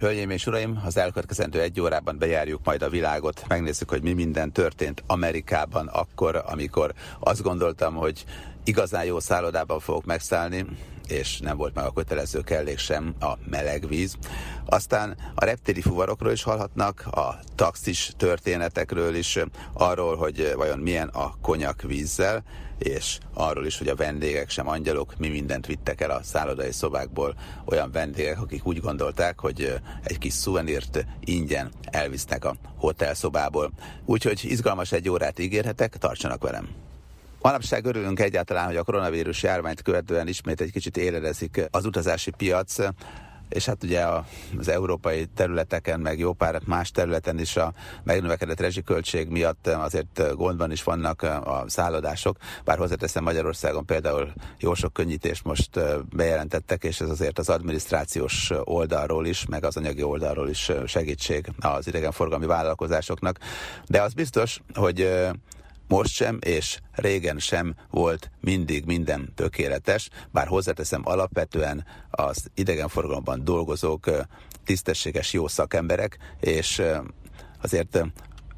[0.00, 4.52] Hölgyeim és uraim, az elkövetkezendő egy órában bejárjuk majd a világot, megnézzük, hogy mi minden
[4.52, 8.24] történt Amerikában akkor, amikor azt gondoltam, hogy
[8.66, 10.66] igazán jó szállodában fogok megszállni,
[11.08, 14.16] és nem volt meg a kötelező kellék sem a meleg víz.
[14.64, 19.38] Aztán a reptéri fuvarokról is hallhatnak, a taxis történetekről is,
[19.72, 22.42] arról, hogy vajon milyen a konyak vízzel,
[22.78, 27.34] és arról is, hogy a vendégek sem angyalok, mi mindent vittek el a szállodai szobákból,
[27.64, 33.70] olyan vendégek, akik úgy gondolták, hogy egy kis szuvenírt ingyen elvisznek a hotelszobából.
[34.04, 36.95] Úgyhogy izgalmas egy órát ígérhetek, tartsanak velem!
[37.40, 42.78] Manapság örülünk egyáltalán, hogy a koronavírus járványt követően ismét egy kicsit éledezik az utazási piac,
[43.48, 44.04] és hát ugye
[44.58, 47.72] az európai területeken, meg jó pár más területen is a
[48.02, 54.92] megnövekedett rezsiköltség miatt azért gondban is vannak a szállodások, bár hozzáteszem Magyarországon például jó sok
[54.92, 55.80] könnyítést most
[56.16, 61.86] bejelentettek, és ez azért az adminisztrációs oldalról is, meg az anyagi oldalról is segítség az
[61.86, 63.38] idegenforgalmi vállalkozásoknak,
[63.86, 65.08] de az biztos, hogy
[65.88, 74.10] most sem, és régen sem volt mindig minden tökéletes, bár hozzáteszem alapvetően az idegenforgalomban dolgozók
[74.64, 76.82] tisztességes jó szakemberek, és
[77.62, 78.04] azért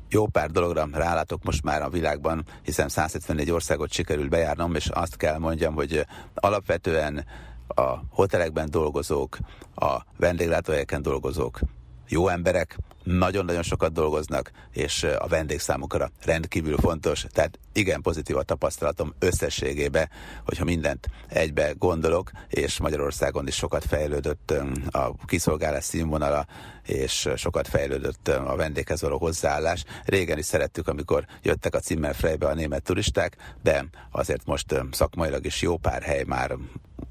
[0.08, 5.16] jó pár dologra rálátok most már a világban, hiszen 174 országot sikerült bejárnom, és azt
[5.16, 7.24] kell mondjam, hogy alapvetően
[7.66, 9.38] a hotelekben dolgozók,
[9.74, 11.60] a vendéglátóhelyeken dolgozók
[12.08, 19.14] jó emberek, nagyon-nagyon sokat dolgoznak, és a vendégszámukra rendkívül fontos, tehát igen pozitív a tapasztalatom
[19.18, 20.08] összességébe,
[20.44, 24.54] hogyha mindent egybe gondolok, és Magyarországon is sokat fejlődött
[24.90, 26.46] a kiszolgálás színvonala,
[26.86, 29.84] és sokat fejlődött a vendéghez való hozzáállás.
[30.04, 35.62] Régen is szerettük, amikor jöttek a Zimmerfreybe a német turisták, de azért most szakmailag is
[35.62, 36.56] jó pár hely már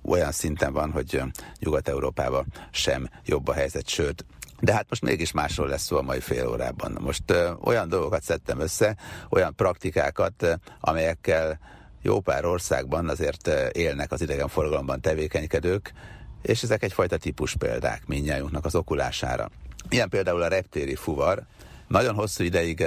[0.04, 1.22] olyan szinten van, hogy
[1.60, 4.26] Nyugat-Európában sem jobb a helyzet, sőt,
[4.60, 6.98] de hát most mégis másról lesz szó a mai fél órában.
[7.00, 8.96] Most ö, olyan dolgokat szedtem össze,
[9.30, 11.60] olyan praktikákat, amelyekkel
[12.02, 15.94] jó pár országban azért élnek az idegenforgalomban tevékenykedők,
[16.42, 19.50] és ezek egyfajta típus példák mindnyájunknak az okulására.
[19.90, 21.44] Ilyen például a reptéri fuvar.
[21.88, 22.84] Nagyon hosszú ideig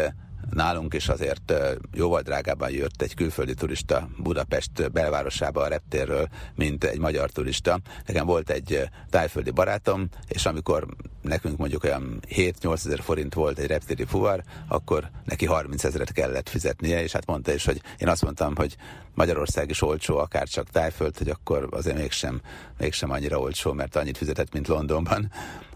[0.50, 1.52] Nálunk is azért
[1.92, 7.80] jóval drágában jött egy külföldi turista Budapest belvárosába a reptérről, mint egy magyar turista.
[8.06, 10.86] Nekem volt egy tájföldi barátom, és amikor
[11.22, 16.48] nekünk mondjuk olyan 7-8 ezer forint volt egy reptéri fuvar, akkor neki 30 ezeret kellett
[16.48, 18.76] fizetnie, és hát mondta is, hogy én azt mondtam, hogy
[19.14, 22.40] Magyarország is olcsó, akár csak tájföld, hogy akkor azért mégsem,
[22.78, 25.32] mégsem annyira olcsó, mert annyit fizetett, mint Londonban.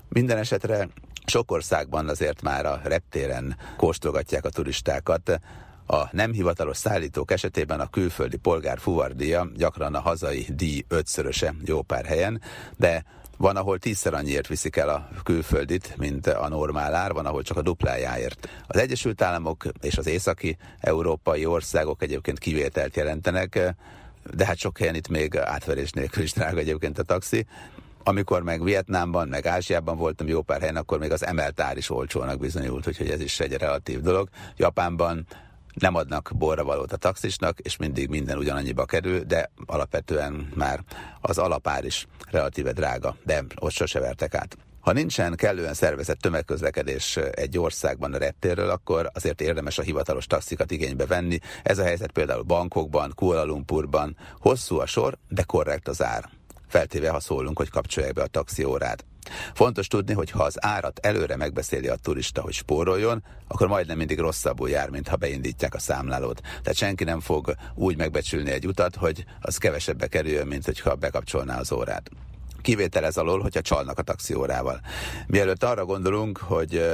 [0.09, 0.89] Minden esetre
[1.27, 5.41] sok országban azért már a reptéren kóstolgatják a turistákat.
[5.87, 11.83] A nem hivatalos szállítók esetében a külföldi polgár fuvardíja gyakran a hazai díj ötszöröse jó
[11.83, 12.41] pár helyen,
[12.77, 13.05] de
[13.37, 17.57] van, ahol tízszer annyiért viszik el a külföldit, mint a normál ár, van, ahol csak
[17.57, 18.49] a duplájáért.
[18.67, 23.75] Az Egyesült Államok és az északi európai országok egyébként kivételt jelentenek,
[24.35, 27.47] de hát sok helyen itt még átverés nélkül is drága egyébként a taxi.
[28.07, 32.39] Amikor meg Vietnámban, meg Ázsiában voltam jó pár helyen, akkor még az emeltár is olcsónak
[32.39, 34.29] bizonyult, úgyhogy ez is egy relatív dolog.
[34.57, 35.27] Japánban
[35.75, 40.81] nem adnak borravalót a taxisnak, és mindig minden ugyanannyiba kerül, de alapvetően már
[41.21, 44.57] az alapár is relatíve drága, de ott sose vertek át.
[44.81, 50.71] Ha nincsen kellően szervezett tömegközlekedés egy országban a reptérről, akkor azért érdemes a hivatalos taxikat
[50.71, 51.39] igénybe venni.
[51.63, 54.17] Ez a helyzet például bankokban, Kuala Lumpurban.
[54.39, 56.31] Hosszú a sor, de korrekt az ár
[56.75, 59.05] feltéve ha szólunk, hogy kapcsolják be a taxiórát.
[59.55, 64.19] Fontos tudni, hogy ha az árat előre megbeszéli a turista, hogy spóroljon, akkor majdnem mindig
[64.19, 66.41] rosszabbul jár, mint ha beindítják a számlálót.
[66.41, 71.59] Tehát senki nem fog úgy megbecsülni egy utat, hogy az kevesebbe kerüljön, mint hogyha bekapcsolná
[71.59, 72.11] az órát.
[72.63, 74.81] Kivétel ez alól, hogyha csalnak a taxiórával.
[75.27, 76.85] Mielőtt arra gondolunk, hogy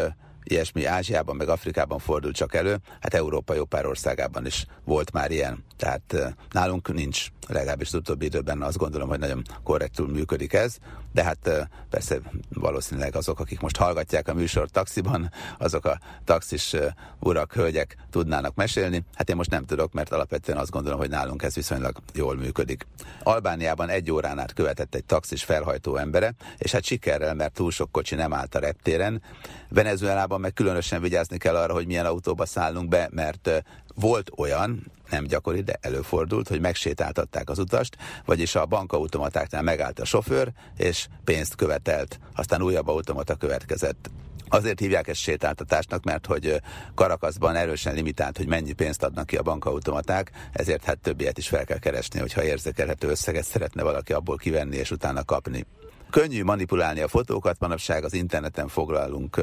[0.42, 5.30] ilyesmi Ázsiában, meg Afrikában fordul csak elő, hát Európa jó pár országában is volt már
[5.30, 5.64] ilyen.
[5.76, 10.76] Tehát nálunk nincs, legalábbis az utóbbi időben azt gondolom, hogy nagyon korrektül működik ez,
[11.12, 12.18] de hát persze
[12.48, 16.76] valószínűleg azok, akik most hallgatják a műsor taxiban, azok a taxis
[17.18, 19.04] urak, hölgyek tudnának mesélni.
[19.14, 22.86] Hát én most nem tudok, mert alapvetően azt gondolom, hogy nálunk ez viszonylag jól működik.
[23.22, 27.92] Albániában egy órán át követett egy taxis felhajtó embere, és hát sikerrel, mert túl sok
[27.92, 29.22] kocsi nem állt a reptéren.
[29.70, 33.50] Venezuelában meg különösen vigyázni kell arra, hogy milyen autóba szállunk be, mert
[33.94, 40.04] volt olyan, nem gyakori, de előfordult, hogy megsétáltatták az utast, vagyis a bankautomatáknál megállt a
[40.04, 44.10] sofőr, és pénzt követelt, aztán újabb automata következett.
[44.48, 46.60] Azért hívják ezt sétáltatásnak, mert hogy
[46.94, 51.64] Karakaszban erősen limitált, hogy mennyi pénzt adnak ki a bankautomaták, ezért hát többiet is fel
[51.64, 55.66] kell keresni, hogyha érzékelhető összeget szeretne valaki abból kivenni és utána kapni.
[56.10, 59.40] Könnyű manipulálni a fotókat, manapság az interneten foglalunk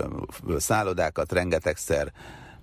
[0.58, 2.12] szállodákat rengetegszer,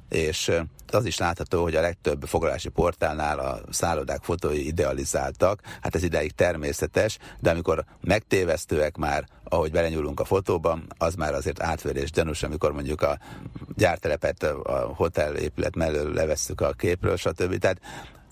[0.09, 0.53] és
[0.93, 6.33] az is látható, hogy a legtöbb foglalási portálnál a szállodák fotói idealizáltak, hát ez ideig
[6.33, 12.73] természetes, de amikor megtévesztőek már, ahogy belenyúlunk a fotóba, az már azért átverés gyanús, amikor
[12.73, 13.19] mondjuk a
[13.77, 17.59] gyártelepet a hotel épület mellől levesszük a képről, stb.
[17.59, 17.81] Tehát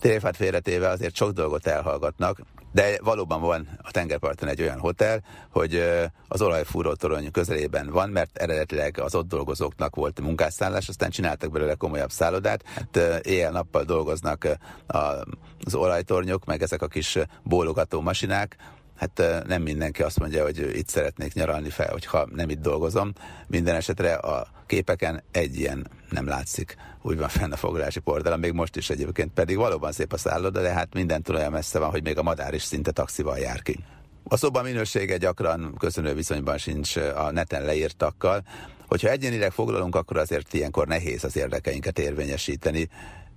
[0.03, 2.39] tréfát félretéve azért sok dolgot elhallgatnak,
[2.71, 5.83] de valóban van a tengerparton egy olyan hotel, hogy
[6.27, 12.11] az olajfúrótorony közelében van, mert eredetileg az ott dolgozóknak volt munkásszállás, aztán csináltak belőle komolyabb
[12.11, 12.63] szállodát.
[12.65, 14.47] Hát éjjel-nappal dolgoznak
[14.87, 18.55] az olajtornyok, meg ezek a kis bólogató masinák,
[18.95, 23.13] hát nem mindenki azt mondja, hogy itt szeretnék nyaralni fel, hogyha nem itt dolgozom.
[23.47, 26.75] Minden esetre a képeken egy ilyen nem látszik.
[27.01, 30.61] Úgy van fenn a foglalási portálon, még most is egyébként pedig valóban szép a szálloda,
[30.61, 33.79] de hát mindentől olyan messze van, hogy még a madár is szinte taxival jár ki.
[34.23, 38.43] A szoba minősége gyakran köszönő viszonyban sincs a neten leírtakkal.
[38.87, 42.89] Hogyha egyénileg foglalunk, akkor azért ilyenkor nehéz az érdekeinket érvényesíteni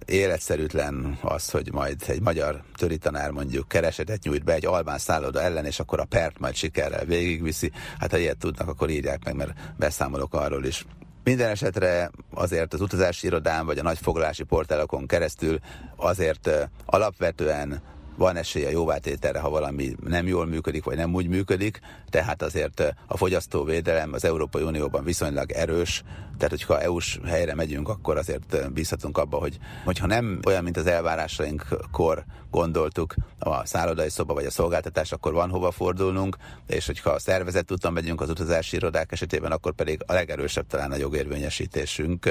[0.05, 5.65] életszerűtlen az, hogy majd egy magyar töritanár mondjuk keresetet nyújt be egy albán szálloda ellen,
[5.65, 7.71] és akkor a pert majd sikerrel végigviszi.
[7.99, 10.85] Hát ha ilyet tudnak, akkor írják meg, mert beszámolok arról is.
[11.25, 15.59] Minden esetre azért az utazási irodán vagy a nagyfoglalási portálokon keresztül
[15.97, 16.51] azért
[16.85, 17.83] alapvetően
[18.17, 21.81] van esély a jóvátételre, ha valami nem jól működik, vagy nem úgy működik,
[22.11, 26.03] tehát azért a fogyasztóvédelem az Európai Unióban viszonylag erős,
[26.37, 30.87] tehát hogyha EU-s helyre megyünk, akkor azért bízhatunk abba, hogy hogyha nem olyan, mint az
[30.87, 36.37] elvárásainkor gondoltuk, a szállodai szoba vagy a szolgáltatás, akkor van hova fordulnunk,
[36.67, 40.93] és hogyha a szervezet úton megyünk az utazási irodák esetében, akkor pedig a legerősebb talán
[40.93, 42.31] a jogérvényesítésünk,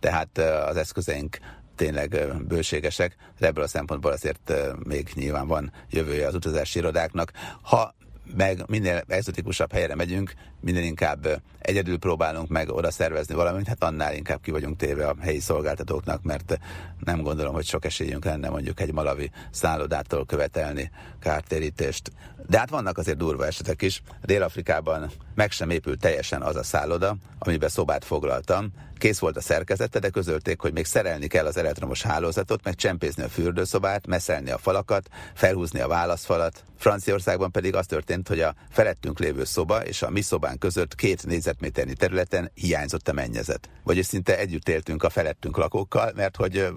[0.00, 0.38] tehát
[0.68, 1.38] az eszközeink
[1.82, 4.52] tényleg bőségesek, de ebből a szempontból azért
[4.84, 7.32] még nyilván van jövője az utazási irodáknak.
[7.62, 7.94] Ha
[8.36, 14.14] meg minél exotikusabb helyre megyünk, minél inkább egyedül próbálunk meg oda szervezni valamit, hát annál
[14.14, 16.58] inkább ki vagyunk téve a helyi szolgáltatóknak, mert
[17.04, 20.90] nem gondolom, hogy sok esélyünk lenne mondjuk egy malavi szállodától követelni
[21.20, 22.12] kártérítést.
[22.46, 24.02] De hát vannak azért durva esetek is.
[24.20, 28.72] Dél-Afrikában meg sem épült teljesen az a szálloda, amiben szobát foglaltam.
[29.02, 33.22] Kész volt a szerkezete, de közölték, hogy még szerelni kell az elektromos hálózatot, meg csempészni
[33.22, 36.64] a fürdőszobát, messzelni a falakat, felhúzni a válaszfalat.
[36.78, 41.26] Franciaországban pedig az történt, hogy a felettünk lévő szoba és a mi szobánk között két
[41.26, 43.70] négyzetméternyi területen hiányzott a mennyezet.
[43.84, 46.68] Vagyis szinte együtt éltünk a felettünk lakókkal, mert hogy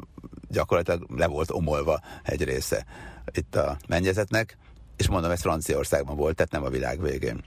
[0.49, 2.85] gyakorlatilag le volt omolva egy része
[3.31, 4.57] itt a mennyezetnek,
[4.97, 7.43] és mondom, ez Franciaországban volt, tehát nem a világ végén.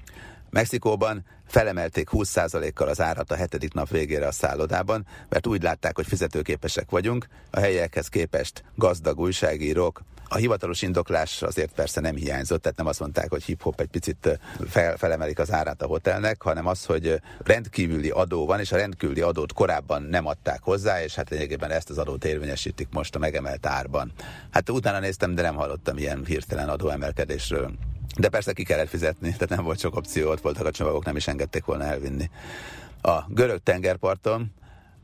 [0.51, 6.07] Mexikóban felemelték 20%-kal az árat a hetedik nap végére a szállodában, mert úgy látták, hogy
[6.07, 12.77] fizetőképesek vagyunk, a helyekhez képest gazdag újságírók, a hivatalos indoklás azért persze nem hiányzott, tehát
[12.77, 16.85] nem azt mondták, hogy hip-hop egy picit fel, felemelik az árát a hotelnek, hanem az,
[16.85, 21.71] hogy rendkívüli adó van, és a rendkívüli adót korábban nem adták hozzá, és hát lényegében
[21.71, 24.13] ezt az adót érvényesítik most a megemelt árban.
[24.51, 27.73] Hát utána néztem, de nem hallottam ilyen hirtelen adóemelkedésről.
[28.19, 31.17] De persze ki kellett fizetni, tehát nem volt sok opció, ott voltak a csomagok, nem
[31.17, 32.31] is engedték volna elvinni.
[33.03, 34.53] A görög tengerparton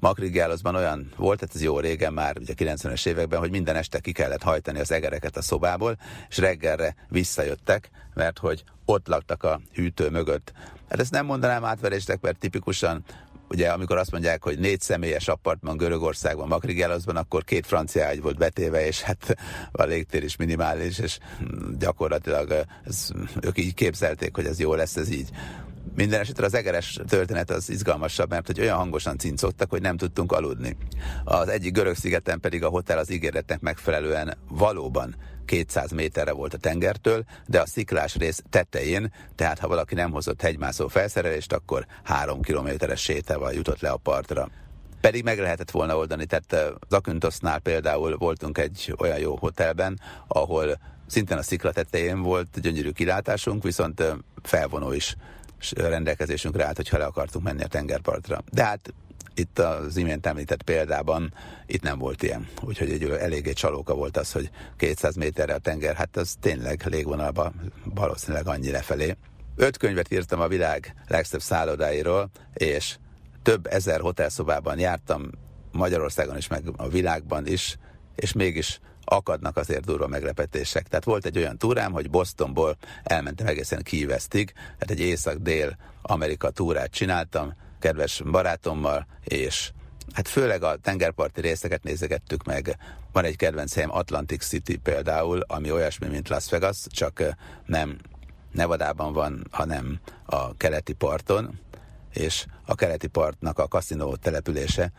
[0.00, 4.12] Makrigálozban olyan volt, tehát ez jó régen már, ugye 90-es években, hogy minden este ki
[4.12, 5.96] kellett hajtani az egereket a szobából,
[6.28, 10.52] és reggelre visszajöttek, mert hogy ott laktak a hűtő mögött.
[10.88, 13.04] Hát ezt nem mondanám átverésnek, mert tipikusan
[13.54, 18.38] ugye amikor azt mondják, hogy négy személyes apartman Görögországban, Makrigálozban, akkor két francia ágy volt
[18.38, 19.36] betéve, és hát
[19.72, 21.18] a légtér is minimális, és
[21.78, 25.28] gyakorlatilag ez, ők így képzelték, hogy ez jó lesz, ez így.
[25.96, 30.32] Minden esetre az egeres történet az izgalmasabb, mert hogy olyan hangosan cincogtak, hogy nem tudtunk
[30.32, 30.76] aludni.
[31.24, 35.14] Az egyik görög szigeten pedig a hotel az ígéretnek megfelelően valóban
[35.44, 40.40] 200 méterre volt a tengertől, de a sziklás rész tetején, tehát ha valaki nem hozott
[40.40, 44.48] hegymászó felszerelést, akkor három kilométeres sétával jutott le a partra
[45.00, 46.26] pedig meg lehetett volna oldani.
[46.26, 52.60] Tehát az Akuntosznál például voltunk egy olyan jó hotelben, ahol szintén a szikla tetején volt
[52.60, 54.02] gyönyörű kilátásunk, viszont
[54.42, 55.16] felvonó is
[55.76, 58.42] rendelkezésünkre állt, hogyha le akartunk menni a tengerpartra.
[58.52, 58.94] De hát
[59.34, 61.34] itt az imént említett példában
[61.66, 62.48] itt nem volt ilyen.
[62.62, 67.52] Úgyhogy egy eléggé csalóka volt az, hogy 200 méterre a tenger, hát az tényleg légvonalba
[67.84, 69.16] valószínűleg annyi lefelé.
[69.56, 72.96] Öt könyvet írtam a világ legszebb szállodáiról, és
[73.42, 75.30] több ezer hotelszobában jártam
[75.72, 77.76] Magyarországon is, meg a világban is,
[78.14, 80.88] és mégis akadnak azért durva meglepetések.
[80.88, 86.90] Tehát volt egy olyan túrám, hogy Bostonból elmentem egészen Kívesztig, tehát egy észak-dél Amerika túrát
[86.90, 89.72] csináltam, kedves barátommal, és
[90.12, 92.76] hát főleg a tengerparti részeket nézegettük meg.
[93.12, 97.22] Van egy kedvenc helyem Atlantic City például, ami olyasmi, mint Las Vegas, csak
[97.66, 97.98] nem
[98.52, 101.58] Nevadában van, hanem a keleti parton,
[102.12, 104.92] és a keleti partnak a kaszinó települése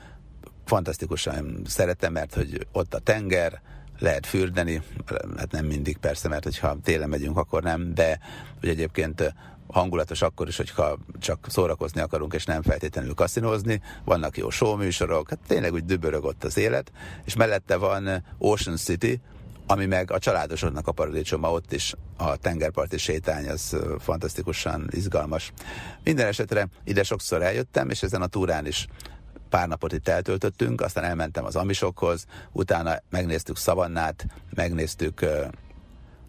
[0.65, 3.62] fantasztikusan szeretem, mert hogy ott a tenger,
[4.00, 4.82] lehet fürdeni,
[5.38, 8.20] hát nem mindig persze, mert hogyha télen megyünk, akkor nem, de
[8.60, 9.34] hogy egyébként
[9.75, 13.82] hangulatos akkor is, hogyha csak szórakozni akarunk, és nem feltétlenül kaszinózni.
[14.05, 16.91] Vannak jó show műsorok, hát tényleg úgy dübörög ott az élet,
[17.25, 19.22] és mellette van Ocean City,
[19.67, 25.53] ami meg a családosodnak a paradicsoma, ott is a tengerparti sétány, az fantasztikusan izgalmas.
[26.03, 28.88] Minden esetre ide sokszor eljöttem, és ezen a túrán is
[29.50, 35.25] pár napot itt eltöltöttünk, aztán elmentem az amisokhoz, utána megnéztük Szavannát, megnéztük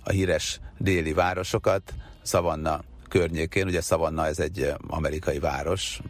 [0.04, 2.82] a híres déli városokat, Szavanna
[3.18, 6.00] környékén, ugye Szavanna ez egy amerikai város,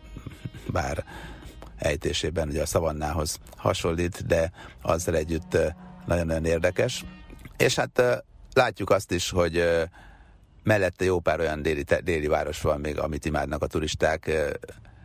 [0.67, 1.05] bár
[1.77, 4.51] ejtésében ugye a Szavannához hasonlít, de
[4.83, 5.59] azzal együtt
[6.07, 7.05] nagyon-nagyon érdekes.
[7.57, 8.23] És hát
[8.53, 9.65] látjuk azt is, hogy
[10.63, 14.31] mellette jó pár olyan déli, déli város van még, amit imádnak a turisták,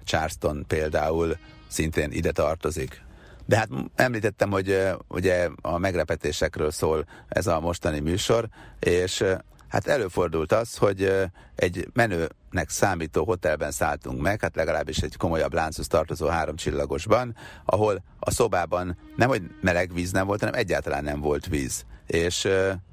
[0.04, 3.02] Charleston például szintén ide tartozik.
[3.46, 8.48] De hát említettem, hogy ugye a meglepetésekről szól ez a mostani műsor,
[8.80, 9.24] és
[9.72, 11.14] hát előfordult az, hogy
[11.56, 17.36] egy menőnek számító hotelben szálltunk meg, hát legalábbis egy komolyabb lánchoz tartozó háromcsillagosban,
[17.66, 21.86] ahol a szobában nem, hogy meleg víz nem volt, hanem egyáltalán nem volt víz.
[22.08, 22.48] És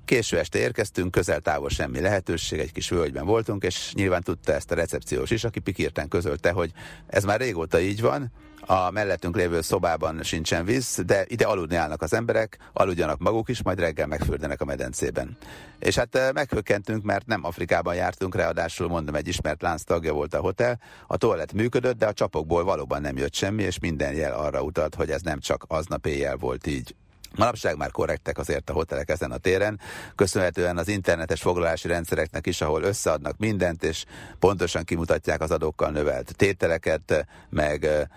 [0.05, 4.75] késő este érkeztünk, közel-távol semmi lehetőség, egy kis völgyben voltunk, és nyilván tudta ezt a
[4.75, 6.73] recepciós is, aki pikírten közölte, hogy
[7.07, 12.03] ez már régóta így van, a mellettünk lévő szobában sincsen víz, de ide aludni állnak
[12.03, 15.37] az emberek, aludjanak maguk is, majd reggel megfürdenek a medencében.
[15.79, 20.41] És hát meghökkentünk, mert nem Afrikában jártunk, ráadásul mondom, egy ismert lánc tagja volt a
[20.41, 20.81] hotel.
[21.07, 24.95] A toalett működött, de a csapokból valóban nem jött semmi, és minden jel arra utalt,
[24.95, 26.95] hogy ez nem csak aznap éjjel volt így.
[27.37, 29.81] Manapság már korrektek azért a hotelek ezen a téren,
[30.15, 34.05] köszönhetően az internetes foglalási rendszereknek is, ahol összeadnak mindent, és
[34.39, 38.09] pontosan kimutatják az adókkal növelt tételeket, meg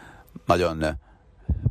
[0.46, 0.86] nagyon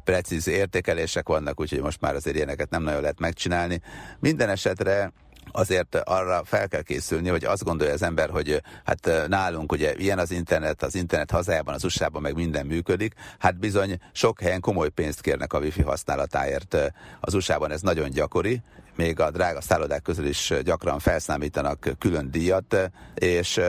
[0.04, 3.80] precíz értékelések vannak, úgyhogy most már azért ilyeneket nem nagyon lehet megcsinálni.
[4.20, 5.12] Minden esetre
[5.52, 10.18] azért arra fel kell készülni, hogy azt gondolja az ember, hogy hát nálunk ugye ilyen
[10.18, 14.88] az internet, az internet hazájában, az USA-ban meg minden működik, hát bizony sok helyen komoly
[14.88, 16.76] pénzt kérnek a wifi használatáért.
[17.20, 18.62] Az USA-ban ez nagyon gyakori,
[18.96, 23.60] még a drága szállodák közül is gyakran felszámítanak külön díjat, és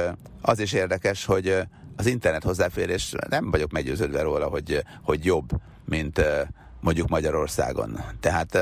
[0.42, 1.58] az is érdekes, hogy
[2.02, 5.50] az internet hozzáférés nem vagyok meggyőződve róla, hogy, hogy jobb,
[5.86, 6.22] mint
[6.80, 8.00] mondjuk Magyarországon.
[8.20, 8.58] Tehát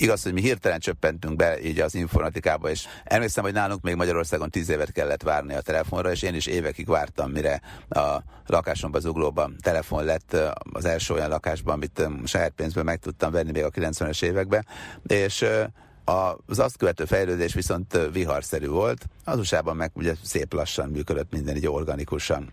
[0.00, 4.50] Igaz, hogy mi hirtelen csöppentünk be így az informatikába, és emlékszem, hogy nálunk még Magyarországon
[4.50, 9.56] tíz évet kellett várni a telefonra, és én is évekig vártam, mire a lakásomban zuglóban
[9.62, 10.36] telefon lett
[10.72, 14.66] az első olyan lakásban, amit saját pénzből meg tudtam venni még a 90-es években,
[15.06, 15.44] és
[16.46, 21.56] az azt követő fejlődés viszont viharszerű volt, az usa meg ugye szép lassan működött minden
[21.56, 22.52] így organikusan.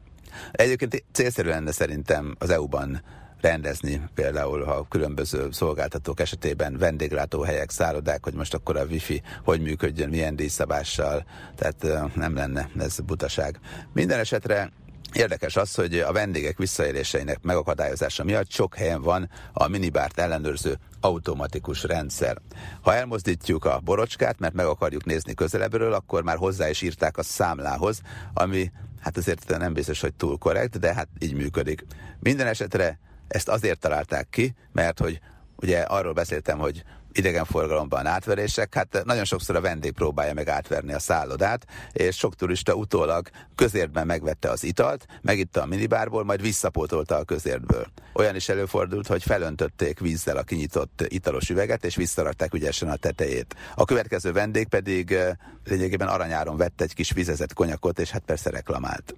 [0.52, 3.02] Egyébként célszerű lenne szerintem az EU-ban
[3.42, 10.10] rendezni, például ha különböző szolgáltatók esetében vendéglátóhelyek, szállodák, hogy most akkor a wifi hogy működjön,
[10.10, 13.60] milyen díjszabással, tehát nem lenne ez butaság.
[13.94, 14.72] Minden esetre
[15.14, 21.84] Érdekes az, hogy a vendégek visszaéléseinek megakadályozása miatt sok helyen van a minibárt ellenőrző automatikus
[21.84, 22.38] rendszer.
[22.82, 27.24] Ha elmozdítjuk a borocskát, mert meg akarjuk nézni közelebbről, akkor már hozzá is írták a
[27.24, 28.02] számlához,
[28.34, 31.86] ami hát azért nem biztos, hogy túl korrekt, de hát így működik.
[32.20, 35.20] Minden esetre ezt azért találták ki, mert hogy
[35.56, 36.84] ugye arról beszéltem, hogy
[37.18, 42.74] idegenforgalomban átverések, hát nagyon sokszor a vendég próbálja meg átverni a szállodát, és sok turista
[42.74, 47.88] utólag közértben megvette az italt, megitta a minibárból, majd visszapótolta a közértből.
[48.14, 53.56] Olyan is előfordult, hogy felöntötték vízzel a kinyitott italos üveget, és visszarakták ügyesen a tetejét.
[53.76, 55.32] A következő vendég pedig eh,
[55.66, 59.16] lényegében aranyáron vette egy kis vizezett konyakot, és hát persze reklamált.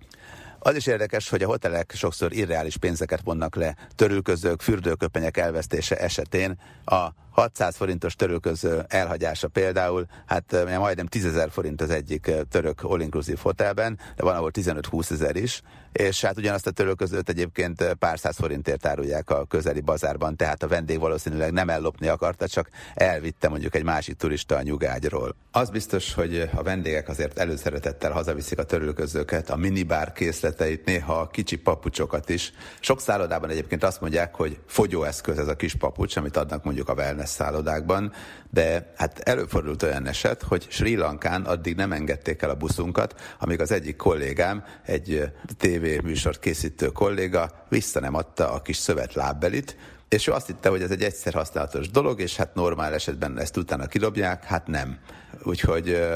[0.59, 6.59] Az is érdekes, hogy a hotelek sokszor irreális pénzeket vonnak le törülközők, fürdőköpenyek elvesztése esetén.
[6.85, 7.07] A
[7.41, 13.99] 600 forintos törülköző elhagyása például, hát majdnem 10 ezer forint az egyik török all-inclusive hotelben,
[14.15, 18.85] de van ahol 15-20 ezer is, és hát ugyanazt a törölközőt egyébként pár száz forintért
[18.85, 23.83] árulják a közeli bazárban, tehát a vendég valószínűleg nem ellopni akarta, csak elvitte mondjuk egy
[23.83, 25.35] másik turista a nyugágyról.
[25.51, 31.27] Az biztos, hogy a vendégek azért előszeretettel hazaviszik a törölközőket, a minibár készleteit, néha a
[31.27, 32.53] kicsi papucsokat is.
[32.79, 36.93] Sok szállodában egyébként azt mondják, hogy fogyóeszköz ez a kis papucs, amit adnak mondjuk a
[36.93, 38.13] wellness szállodákban,
[38.49, 43.61] de hát előfordult olyan eset, hogy Sri Lankán addig nem engedték el a buszunkat, amíg
[43.61, 49.77] az egyik kollégám, egy tévéműsort készítő kolléga vissza nem adta a kis szövet lábbelit,
[50.09, 53.57] és ő azt hitte, hogy ez egy egyszer használatos dolog, és hát normál esetben ezt
[53.57, 54.97] utána kidobják, hát nem.
[55.43, 56.07] Úgyhogy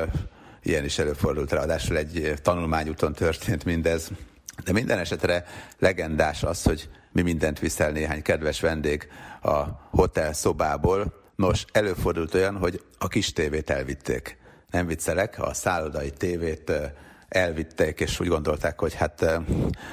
[0.63, 4.09] ilyen is előfordult, ráadásul egy tanulmányúton történt mindez.
[4.63, 5.45] De minden esetre
[5.79, 9.07] legendás az, hogy mi mindent viszel néhány kedves vendég
[9.41, 11.13] a hotel szobából.
[11.35, 14.37] Nos, előfordult olyan, hogy a kis tévét elvitték.
[14.69, 16.71] Nem viccelek, a szállodai tévét
[17.27, 19.41] elvitték, és úgy gondolták, hogy hát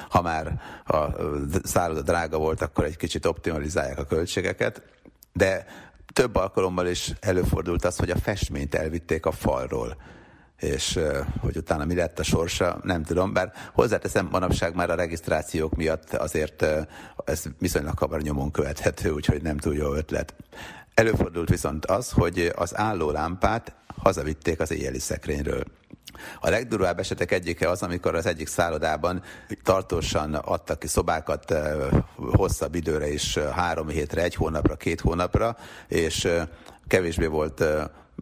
[0.09, 1.05] ha már a
[1.63, 4.81] szálloda drága volt, akkor egy kicsit optimalizálják a költségeket.
[5.33, 5.65] De
[6.13, 9.97] több alkalommal is előfordult az, hogy a festményt elvitték a falról
[10.59, 10.99] és
[11.41, 16.13] hogy utána mi lett a sorsa, nem tudom, bár hozzáteszem, manapság már a regisztrációk miatt
[16.13, 16.65] azért
[17.25, 20.33] ez viszonylag hamar nyomon követhető, úgyhogy nem túl jó ötlet.
[20.93, 25.63] Előfordult viszont az, hogy az álló lámpát hazavitték az éjjeli szekrényről.
[26.39, 29.23] A legdurvább esetek egyike az, amikor az egyik szállodában
[29.63, 31.53] tartósan adtak ki szobákat
[32.15, 36.27] hosszabb időre is, három hétre, egy hónapra, két hónapra, és
[36.87, 37.63] kevésbé volt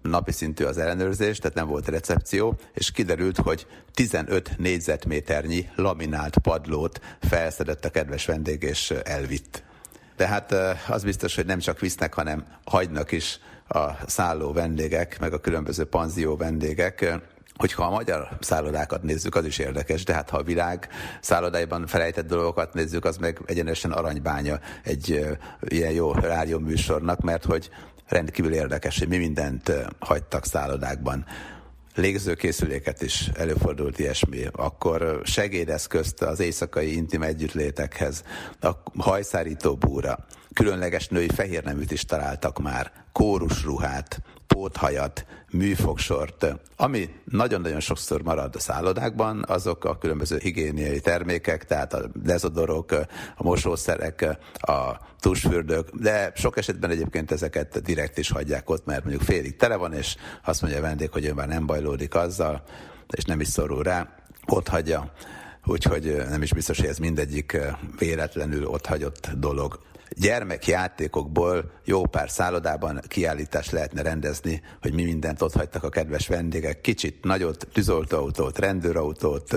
[0.02, 7.02] napi szintű az ellenőrzés, tehát nem volt recepció, és kiderült, hogy 15 négyzetméternyi laminált padlót
[7.22, 9.64] felszedett a kedves vendég és elvitt.
[10.16, 10.56] De hát
[10.88, 15.86] az biztos, hogy nem csak visznek, hanem hagynak is a szálló vendégek, meg a különböző
[15.86, 17.20] panzió vendégek,
[17.58, 20.88] Hogyha a magyar szállodákat nézzük, az is érdekes, de hát ha a világ
[21.22, 25.28] szállodáiban felejtett dolgokat nézzük, az meg egyenesen aranybánya egy
[25.60, 27.70] ilyen jó rádió műsornak, mert hogy
[28.08, 31.26] rendkívül érdekes, hogy mi mindent hagytak szállodákban.
[31.96, 38.24] Légzőkészüléket is előfordult ilyesmi, akkor segédeszközt az éjszakai intim együttlétekhez,
[38.62, 46.46] a hajszárító búra, különleges női fehérneműt is találtak már, kórusruhát, póthajat, műfogsort.
[46.76, 52.92] Ami nagyon-nagyon sokszor marad a szállodákban, azok a különböző higiéniai termékek, tehát a dezodorok,
[53.36, 59.24] a mosószerek, a tusfürdők, de sok esetben egyébként ezeket direkt is hagyják ott, mert mondjuk
[59.24, 62.64] félig tele van, és azt mondja a vendég, hogy ő már nem bajlódik azzal,
[63.16, 65.12] és nem is szorul rá, ott hagyja.
[65.66, 67.58] Úgyhogy nem is biztos, hogy ez mindegyik
[67.98, 69.80] véletlenül ott hagyott dolog
[70.16, 76.82] gyermekjátékokból jó pár szállodában kiállítást lehetne rendezni, hogy mi mindent ott hagytak a kedves vendégek.
[76.82, 79.54] Kicsit nagyot, tűzoltóautót, rendőrautót,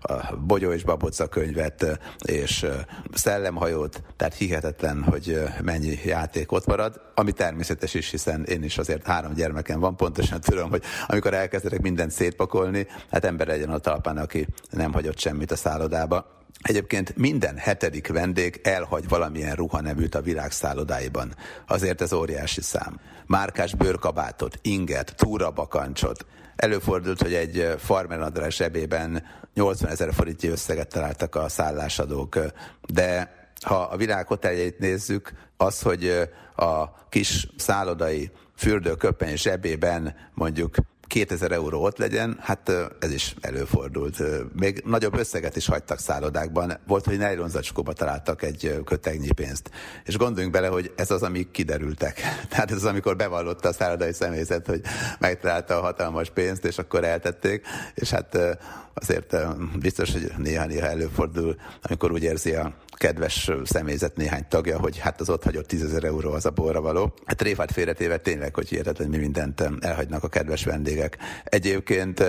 [0.00, 2.66] a Bogyó és Baboca könyvet és
[3.12, 9.06] szellemhajót, tehát hihetetlen, hogy mennyi játék ott marad, ami természetes is, hiszen én is azért
[9.06, 14.16] három gyermekem van, pontosan tudom, hogy amikor elkezdek mindent szétpakolni, hát ember legyen a talpán,
[14.16, 16.42] aki nem hagyott semmit a szállodába.
[16.62, 21.34] Egyébként minden hetedik vendég elhagy valamilyen ruhaneműt a világ szállodáiban.
[21.66, 23.00] Azért ez óriási szám.
[23.26, 26.26] Márkás bőrkabátot, inget, túrabakancsot.
[26.56, 32.38] Előfordult, hogy egy farmernadra zsebében 80 ezer forintnyi összeget találtak a szállásadók,
[32.86, 40.74] de ha a világ hoteljeit nézzük, az, hogy a kis szállodai fürdőköpeny zsebében mondjuk
[41.06, 44.22] 2000 euró ott legyen, hát ez is előfordult.
[44.52, 46.78] Még nagyobb összeget is hagytak szállodákban.
[46.86, 49.70] Volt, hogy nejlonzacskóba találtak egy kötegnyi pénzt.
[50.04, 52.20] És gondoljunk bele, hogy ez az, amik kiderültek.
[52.50, 54.80] Tehát ez az, amikor bevallotta a szállodai személyzet, hogy
[55.18, 57.66] megtalálta a hatalmas pénzt, és akkor eltették.
[57.94, 58.38] És hát
[58.94, 59.36] azért
[59.78, 65.30] biztos, hogy néha-néha előfordul, amikor úgy érzi a kedves személyzet néhány tagja, hogy hát az
[65.30, 67.14] ott hagyott 10 euró az a borra való.
[67.24, 71.16] Hát tréfát félretéve tényleg, hogy hihetetlen mi mindent elhagynak a kedves vendégek.
[71.44, 72.24] Egyébként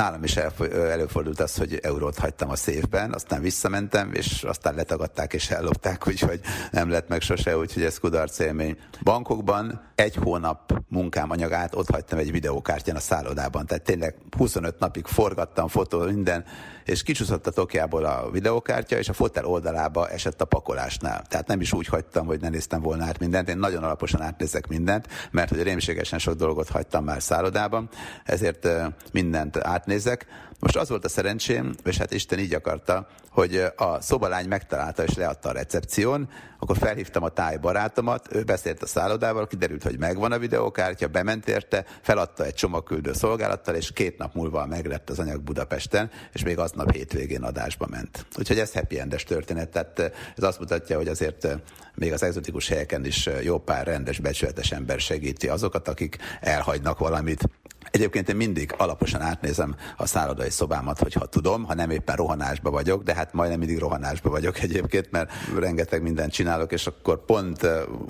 [0.00, 0.36] Nálam is
[0.70, 6.40] előfordult az, hogy eurót hagytam a széfben, aztán visszamentem, és aztán letagadták és ellopták, úgyhogy
[6.70, 8.76] nem lett meg sose, úgyhogy ez kudarc élmény.
[9.02, 15.06] Bankokban egy hónap munkám anyagát ott hagytam egy videókártyán a szállodában, tehát tényleg 25 napig
[15.06, 16.44] forgattam, fotó, minden,
[16.84, 21.22] és kicsúszott a tokjából a videókártya, és a fotel oldalába esett a pakolásnál.
[21.28, 24.66] Tehát nem is úgy hagytam, hogy ne néztem volna át mindent, én nagyon alaposan átnézek
[24.66, 27.88] mindent, mert hogy rémségesen sok dolgot hagytam már szállodában,
[28.24, 28.68] ezért
[29.12, 29.56] mindent
[29.90, 30.26] átnézek.
[30.58, 35.14] Most az volt a szerencsém, és hát Isten így akarta, hogy a szobalány megtalálta és
[35.14, 40.32] leadta a recepción, akkor felhívtam a táj barátomat, ő beszélt a szállodával, kiderült, hogy megvan
[40.32, 45.40] a videókártya, bement érte, feladta egy csomagküldő szolgálattal, és két nap múlva meglett az anyag
[45.42, 48.26] Budapesten, és még aznap hétvégén adásba ment.
[48.38, 49.98] Úgyhogy ez happy endes történet, tehát
[50.36, 51.48] ez azt mutatja, hogy azért
[51.94, 57.48] még az egzotikus helyeken is jó pár rendes, becsületes ember segíti azokat, akik elhagynak valamit,
[57.90, 63.02] Egyébként én mindig alaposan átnézem a szállodai szobámat, hogyha tudom, ha nem éppen rohanásba vagyok,
[63.02, 67.62] de hát majdnem mindig rohanásba vagyok egyébként, mert rengeteg mindent csinálok, és akkor pont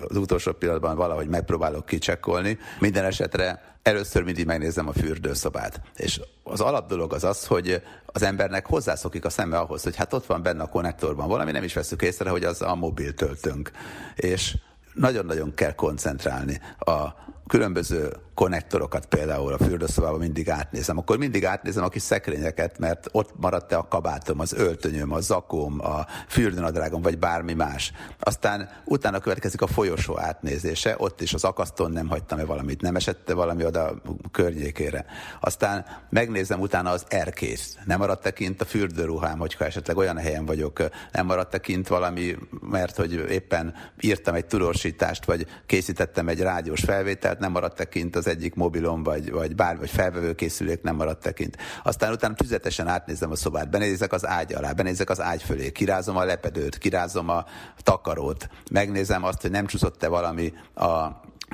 [0.08, 2.58] az utolsó pillanatban valahogy megpróbálok kicsekkolni.
[2.78, 5.80] Minden esetre először mindig megnézem a fürdőszobát.
[5.96, 10.26] És az alapdolog az az, hogy az embernek hozzászokik a szeme ahhoz, hogy hát ott
[10.26, 13.70] van benne a konnektorban valami, nem is veszük észre, hogy az a mobil töltünk.
[14.14, 14.56] És
[14.94, 21.88] nagyon-nagyon kell koncentrálni a különböző konnektorokat például a fürdőszobában mindig átnézem, akkor mindig átnézem a
[21.88, 27.52] kis szekrényeket, mert ott maradt-e a kabátom, az öltönyöm, a zakóm, a fürdőnadrágom, vagy bármi
[27.52, 27.92] más.
[28.20, 33.34] Aztán utána következik a folyosó átnézése, ott is az akasztón nem hagytam-e valamit, nem esette
[33.34, 35.04] valami oda környékére.
[35.40, 37.78] Aztán megnézem utána az erkést.
[37.84, 40.82] Nem maradt-e kint a fürdőruhám, hogyha esetleg olyan helyen vagyok,
[41.12, 47.38] nem maradt-e kint valami, mert hogy éppen írtam egy tudósítást, vagy készítettem egy rádiós felvételt,
[47.40, 51.56] nem maradt-e kint az egyik mobilom, vagy, vagy bár, vagy felvevőkészülék nem maradt tekint.
[51.82, 56.16] Aztán utána tüzetesen átnézem a szobát, benézek az ágy alá, benézek az ágy fölé, kirázom
[56.16, 57.44] a lepedőt, kirázom a
[57.78, 61.06] takarót, megnézem azt, hogy nem csúszott-e valami a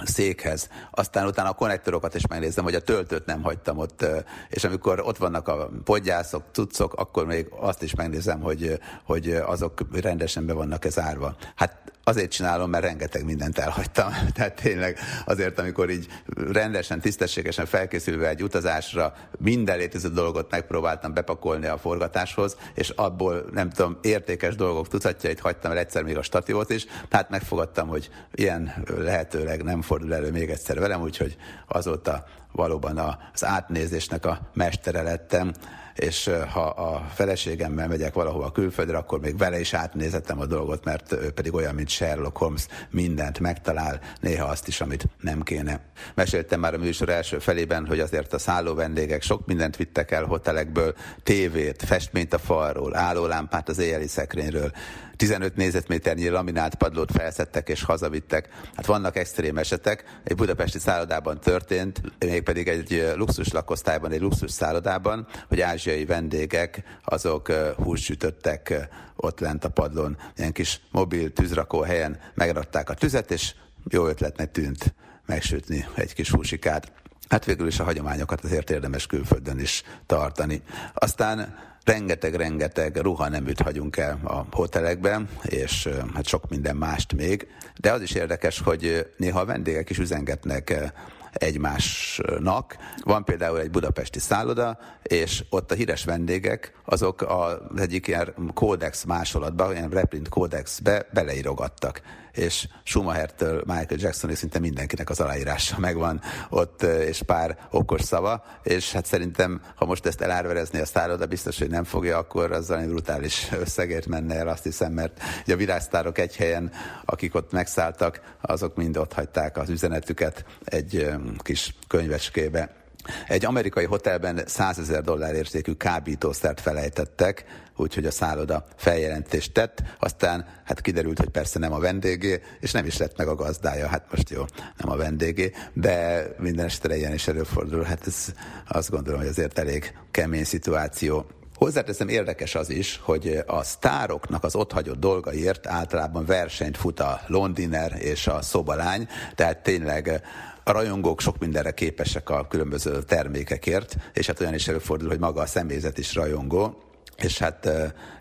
[0.04, 0.68] székhez.
[0.90, 4.06] Aztán utána a konnektorokat is megnézem, hogy a töltőt nem hagytam ott,
[4.48, 9.80] és amikor ott vannak a podgyászok, cuccok, akkor még azt is megnézem, hogy, hogy azok
[10.00, 11.36] rendesen be vannak-e zárva.
[11.54, 14.12] Hát azért csinálom, mert rengeteg mindent elhagytam.
[14.34, 16.06] Tehát tényleg azért, amikor így
[16.52, 23.70] rendesen, tisztességesen felkészülve egy utazásra minden létező dolgot megpróbáltam bepakolni a forgatáshoz, és abból nem
[23.70, 28.84] tudom, értékes dolgok tucatjait hagytam el egyszer még a statívot is, hát megfogadtam, hogy ilyen
[28.98, 32.24] lehetőleg nem fordul elő még egyszer velem, úgyhogy azóta
[32.56, 35.52] valóban az átnézésnek a mestere lettem
[35.96, 41.12] és ha a feleségemmel megyek valahova külföldre, akkor még vele is átnézettem a dolgot, mert
[41.12, 45.80] ő pedig olyan, mint Sherlock Holmes, mindent megtalál, néha azt is, amit nem kéne.
[46.14, 50.24] Meséltem már a műsor első felében, hogy azért a szálló vendégek sok mindent vittek el
[50.24, 54.72] hotelekből, tévét, festményt a falról, állólámpát az éjjeli szekrényről,
[55.16, 58.48] 15 négyzetméternyi laminált padlót felszettek és hazavittek.
[58.74, 60.04] Hát vannak extrém esetek.
[60.24, 62.00] Egy budapesti szállodában történt,
[62.46, 69.68] mégpedig egy luxus lakosztályban, egy luxus szállodában, hogy ázsiai vendégek azok hússütöttek ott lent a
[69.68, 73.54] padlón, ilyen kis mobil tűzrakó helyen megrakták a tüzet, és
[73.88, 74.94] jó ötletnek tűnt
[75.26, 76.92] megsütni egy kis húsikát.
[77.28, 80.62] Hát végül is a hagyományokat azért érdemes külföldön is tartani.
[80.94, 87.46] Aztán rengeteg-rengeteg ruhaneműt hagyunk el a hotelekben, és hát sok minden mást még.
[87.80, 90.92] De az is érdekes, hogy néha a vendégek is üzengetnek
[91.38, 92.76] egymásnak.
[93.04, 99.04] Van például egy budapesti szálloda, és ott a híres vendégek, azok az egyik ilyen kódex
[99.04, 102.02] másolatba, ilyen reprint kódexbe beleírogattak
[102.36, 108.92] és Schumachertől Michael Jacksonig szinte mindenkinek az aláírása megvan ott, és pár okos szava, és
[108.92, 112.88] hát szerintem, ha most ezt elárverezni a sztárod, biztos, hogy nem fogja, akkor azzal egy
[112.88, 116.72] brutális összegért menne el, azt hiszem, mert ugye a virágsztárok egy helyen,
[117.04, 122.84] akik ott megszálltak, azok mind ott hagyták az üzenetüket egy kis könyvecskébe.
[123.28, 127.44] Egy amerikai hotelben 100 ezer dollár értékű kábítószert felejtettek,
[127.76, 132.86] úgyhogy a szálloda feljelentést tett, aztán hát kiderült, hogy persze nem a vendégé, és nem
[132.86, 134.44] is lett meg a gazdája, hát most jó,
[134.76, 138.26] nem a vendégé, de minden esetre ilyen is előfordul, hát ez
[138.68, 141.26] azt gondolom, hogy azért elég kemény szituáció.
[141.54, 147.92] Hozzáteszem érdekes az is, hogy a sztároknak az otthagyott dolgaiért általában versenyt fut a Londiner
[147.98, 150.22] és a szobalány, tehát tényleg
[150.68, 155.40] a rajongók sok mindenre képesek a különböző termékekért, és hát olyan is előfordul, hogy maga
[155.40, 156.82] a személyzet is rajongó,
[157.16, 157.70] és hát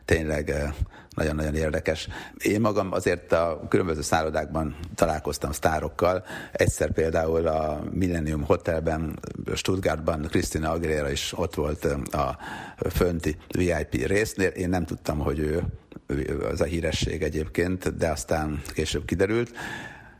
[0.05, 0.73] tényleg
[1.09, 2.07] nagyon-nagyon érdekes.
[2.37, 6.23] Én magam azért a különböző szállodákban találkoztam sztárokkal.
[6.51, 9.19] Egyszer például a Millennium Hotelben,
[9.55, 12.37] Stuttgartban Krisztina Aguilera is ott volt a
[12.89, 14.49] fönti VIP résznél.
[14.49, 15.63] Én nem tudtam, hogy ő,
[16.51, 19.51] az a híresség egyébként, de aztán később kiderült.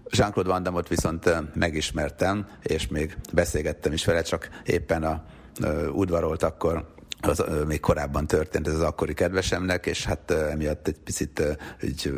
[0.09, 5.23] Jean-Claude Van Damme-ot viszont megismertem, és még beszélgettem is vele, csak éppen a
[5.93, 11.41] udvarolt akkor az még korábban történt ez az akkori kedvesemnek, és hát emiatt egy picit
[11.83, 12.13] így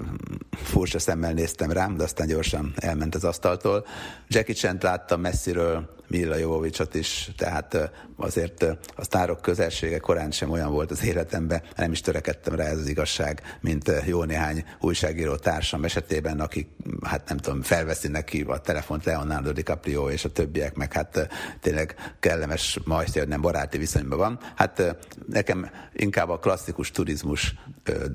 [0.52, 3.86] furcsa szemmel néztem rám, de aztán gyorsan elment az asztaltól.
[4.28, 8.64] Jackie Chan láttam messziről, Mila Jovovicsot is, tehát azért
[8.96, 12.88] a sztárok közelsége korán sem olyan volt az életemben, nem is törekedtem rá ez az
[12.88, 16.68] igazság, mint jó néhány újságíró társam esetében, akik,
[17.04, 21.28] hát nem tudom, felveszi neki a telefont Leonardo DiCaprio és a többiek, meg hát
[21.62, 24.40] tényleg kellemes, majd hogy nem baráti viszonyban van.
[24.56, 24.96] Hát
[25.28, 27.56] nekem inkább a klasszikus turizmus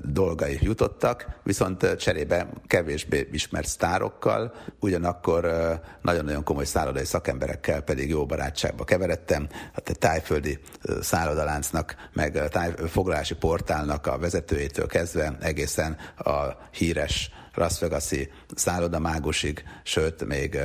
[0.03, 5.51] dolgai jutottak, viszont cserébe kevésbé ismert sztárokkal, ugyanakkor
[6.01, 9.47] nagyon-nagyon komoly szállodai szakemberekkel pedig jó barátságba keveredtem.
[9.73, 10.59] Hát tájföldi
[11.01, 20.25] szállodaláncnak, meg a tájfoglalási portálnak a vezetőjétől kezdve egészen a híres Las Vegas-i szállodamágusig, sőt,
[20.25, 20.59] még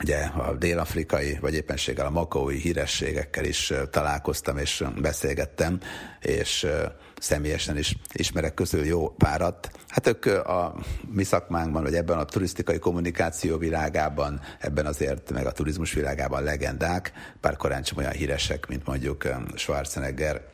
[0.00, 5.80] ugye a dél-afrikai, vagy éppenséggel a makaói hírességekkel is találkoztam és beszélgettem,
[6.20, 6.66] és
[7.18, 9.70] személyesen is ismerek közül jó párat.
[9.88, 10.74] Hát ők a
[11.10, 17.12] mi szakmánkban, vagy ebben a turisztikai kommunikáció világában, ebben azért, meg a turizmus világában legendák,
[17.40, 20.52] pár korán sem olyan híresek, mint mondjuk Schwarzenegger,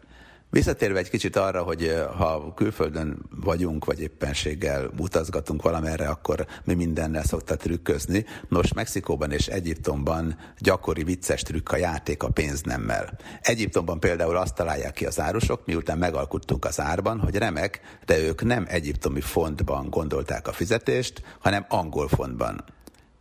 [0.51, 7.23] Visszatérve egy kicsit arra, hogy ha külföldön vagyunk, vagy éppenséggel utazgatunk valamerre, akkor mi mindennel
[7.23, 8.25] szokta trükközni.
[8.49, 13.19] Nos, Mexikóban és Egyiptomban gyakori vicces trükk a játék a pénznemmel.
[13.41, 18.45] Egyiptomban például azt találják ki az árusok, miután megalkuttunk az árban, hogy remek, de ők
[18.45, 22.65] nem egyiptomi fontban gondolták a fizetést, hanem angol fontban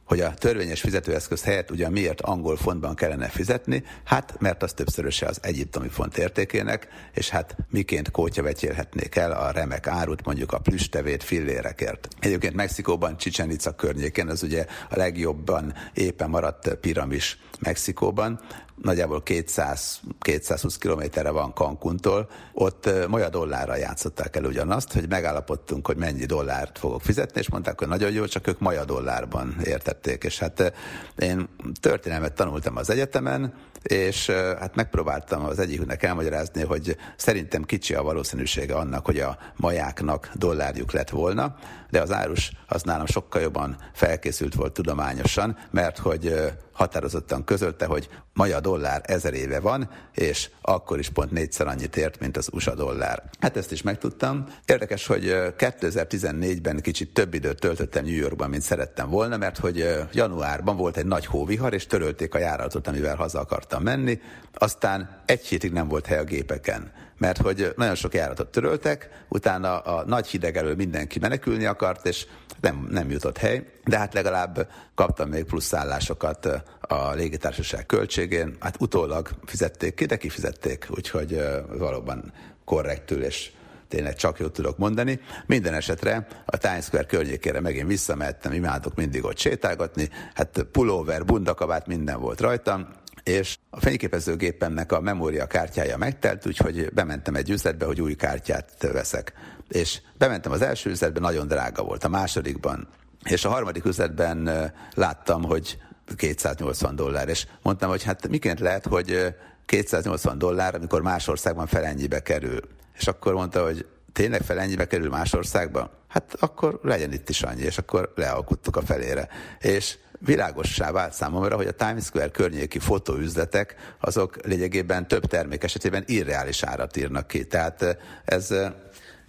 [0.10, 5.26] hogy a törvényes fizetőeszköz helyett ugyan miért angol fontban kellene fizetni, hát mert az többszöröse
[5.26, 11.24] az egyiptomi font értékének, és hát miként kótyavetjélhetnék el a remek árut, mondjuk a plüstevét
[11.24, 12.08] fillérekért.
[12.19, 18.39] Egyébként Mexikóban, Csicsenica környékén, az ugye a legjobban éppen maradt piramis Mexikóban,
[18.82, 26.26] nagyjából 200-220 kilométerre van Cancuntól, ott Maja dollárra játszották el ugyanazt, hogy megállapodtunk, hogy mennyi
[26.26, 29.56] dollárt fogok fizetni, és mondták, hogy nagyon jó, csak ők Maja dollárban
[29.99, 30.73] értették, és hát
[31.17, 31.47] én
[31.79, 38.75] történelmet tanultam az egyetemen, és hát megpróbáltam az egyiknek elmagyarázni, hogy szerintem kicsi a valószínűsége
[38.75, 41.55] annak, hogy a majáknak dollárjuk lett volna,
[41.89, 46.33] de az árus az nálam sokkal jobban felkészült volt tudományosan, mert hogy
[46.79, 52.19] határozottan közölte, hogy maja dollár ezer éve van, és akkor is pont négyszer annyit ért,
[52.19, 53.23] mint az USA dollár.
[53.39, 54.45] Hát ezt is megtudtam.
[54.65, 55.23] Érdekes, hogy
[55.57, 61.05] 2014-ben kicsit több időt töltöttem New Yorkban, mint szerettem volna, mert hogy januárban volt egy
[61.05, 64.19] nagy hóvihar, és törölték a járatot, amivel haza akartam menni.
[64.53, 69.79] Aztán egy hétig nem volt hely a gépeken mert hogy nagyon sok járatot töröltek, utána
[69.79, 72.25] a nagy hideg elől mindenki menekülni akart, és
[72.62, 76.45] nem, nem jutott hely, de hát legalább kaptam még plusz szállásokat
[76.82, 81.41] a légitársaság költségén, hát utólag fizették ki, de kifizették, úgyhogy
[81.77, 82.34] valóban
[82.65, 83.51] korrektül és
[83.88, 85.19] tényleg csak jót tudok mondani.
[85.45, 91.88] Minden esetre a Times Square környékére megint visszamehettem, imádok mindig ott sétálgatni, hát pulóver, bundakabát,
[91.88, 92.88] minden volt rajtam,
[93.29, 99.33] és a fényképezőgépemnek a memória kártyája megtelt, úgyhogy bementem egy üzletbe, hogy új kártyát veszek.
[99.67, 102.87] És bementem az első üzletbe, nagyon drága volt, a másodikban.
[103.23, 105.77] És a harmadik üzletben láttam, hogy
[106.15, 112.21] 280 dollár, és mondtam, hogy hát miként lehet, hogy 280 dollár, amikor más országban felennyibe
[112.21, 112.59] kerül.
[112.97, 115.89] És akkor mondta, hogy tényleg felennyibe kerül más országban?
[116.07, 119.27] Hát akkor legyen itt is annyi, és akkor lealkuttuk a felére.
[119.59, 126.03] És világossá vált számomra, hogy a Times Square környéki fotóüzletek azok lényegében több termék esetében
[126.05, 127.45] irreális árat írnak ki.
[127.45, 128.53] Tehát ez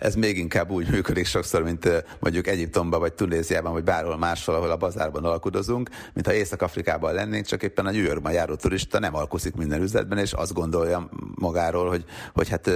[0.01, 4.71] ez még inkább úgy működik sokszor, mint mondjuk Egyiptomban, vagy Tunéziában, vagy bárhol máshol, ahol
[4.71, 9.15] a bazárban alkudozunk, mint ha Észak-Afrikában lennénk, csak éppen a New Yorkban járó turista nem
[9.15, 12.71] alkuszik minden üzletben, és azt gondolja magáról, hogy, hogy hát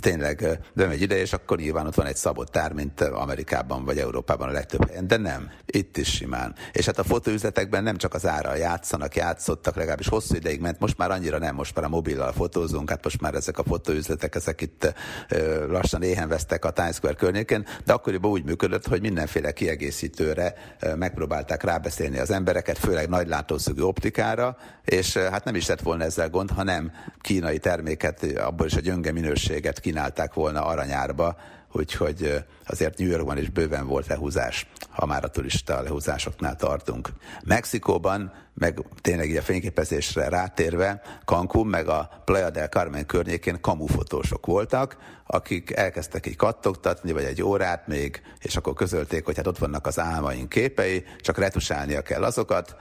[0.00, 4.48] tényleg bemegy ide, és akkor nyilván ott van egy szabott tár, mint Amerikában vagy Európában
[4.48, 6.54] a legtöbb helyen, de nem, itt is simán.
[6.72, 10.98] És hát a fotóüzletekben nem csak az ára játszanak, játszottak, legalábbis hosszú ideig ment, most
[10.98, 14.60] már annyira nem, most már a mobillal fotózunk, hát most már ezek a fotóüzletek, ezek
[14.60, 14.94] itt
[15.68, 20.54] lassan éhen vesztek a Times Square környéken, de akkoriban úgy működött, hogy mindenféle kiegészítőre
[20.96, 26.30] megpróbálták rábeszélni az embereket, főleg nagy látószögű optikára, és hát nem is lett volna ezzel
[26.30, 31.36] gond, hanem kínai terméket, abból is a gyönge minőséget kínálták volna aranyárba,
[31.72, 37.08] úgyhogy azért New Yorkban is bőven volt lehúzás, ha már a turista lehúzásoknál tartunk.
[37.44, 44.46] Mexikóban, meg tényleg így a fényképezésre rátérve, Cancún meg a Playa del Carmen környékén kamufotósok
[44.46, 49.58] voltak, akik elkezdtek így kattogtatni, vagy egy órát még, és akkor közölték, hogy hát ott
[49.58, 52.76] vannak az álmaink képei, csak retusálnia kell azokat,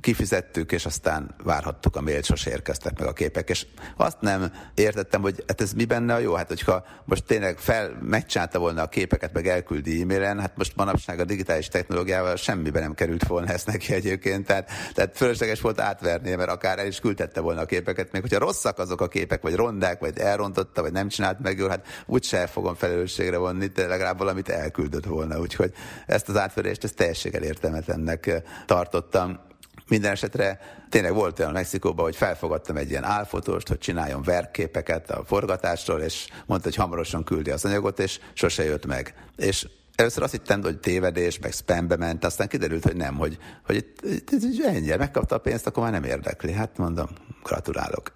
[0.00, 5.20] kifizettük, és aztán várhattuk a mailt, sose érkeztek meg a képek, és azt nem értettem,
[5.20, 8.88] hogy hát ez mi benne a jó, hát hogyha most tényleg fel megcsálta volna a
[8.88, 13.66] képeket, meg elküldi e-mailen, hát most manapság a digitális technológiával semmibe nem került volna ezt
[13.66, 18.12] neki egyébként, tehát, tehát fölösleges volt átvernie, mert akár el is küldette volna a képeket,
[18.12, 21.68] még hogyha rosszak azok a képek, vagy rondák, vagy elrontotta, vagy nem csinált meg jól,
[21.68, 25.72] hát úgyse fogom felelősségre vonni, de legalább valamit elküldött volna, úgyhogy
[26.06, 29.48] ezt az átverést, ezt teljességgel értelmetlennek tartottam.
[29.90, 35.24] Minden esetre tényleg volt olyan Mexikóban, hogy felfogadtam egy ilyen álfotóst, hogy csináljon verkképeket a
[35.24, 39.14] forgatásról, és mondta, hogy hamarosan küldi az anyagot, és sose jött meg.
[39.36, 43.76] És Először azt hittem, hogy tévedés, meg spambe ment, aztán kiderült, hogy nem, hogy, hogy
[43.76, 46.52] itt, itt, itt ennyi, megkapta a pénzt, akkor már nem érdekli.
[46.52, 47.08] Hát mondom,
[47.42, 48.12] gratulálok.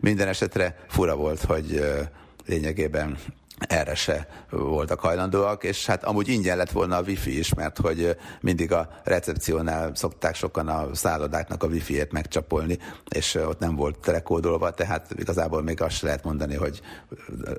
[0.00, 1.84] Minden esetre fura volt, hogy
[2.46, 3.18] lényegében
[3.58, 8.16] erre se voltak hajlandóak, és hát amúgy ingyen lett volna a wifi is, mert hogy
[8.40, 14.70] mindig a recepciónál szokták sokan a szállodáknak a wifi-ét megcsapolni, és ott nem volt telekódolva,
[14.70, 16.80] tehát igazából még azt lehet mondani, hogy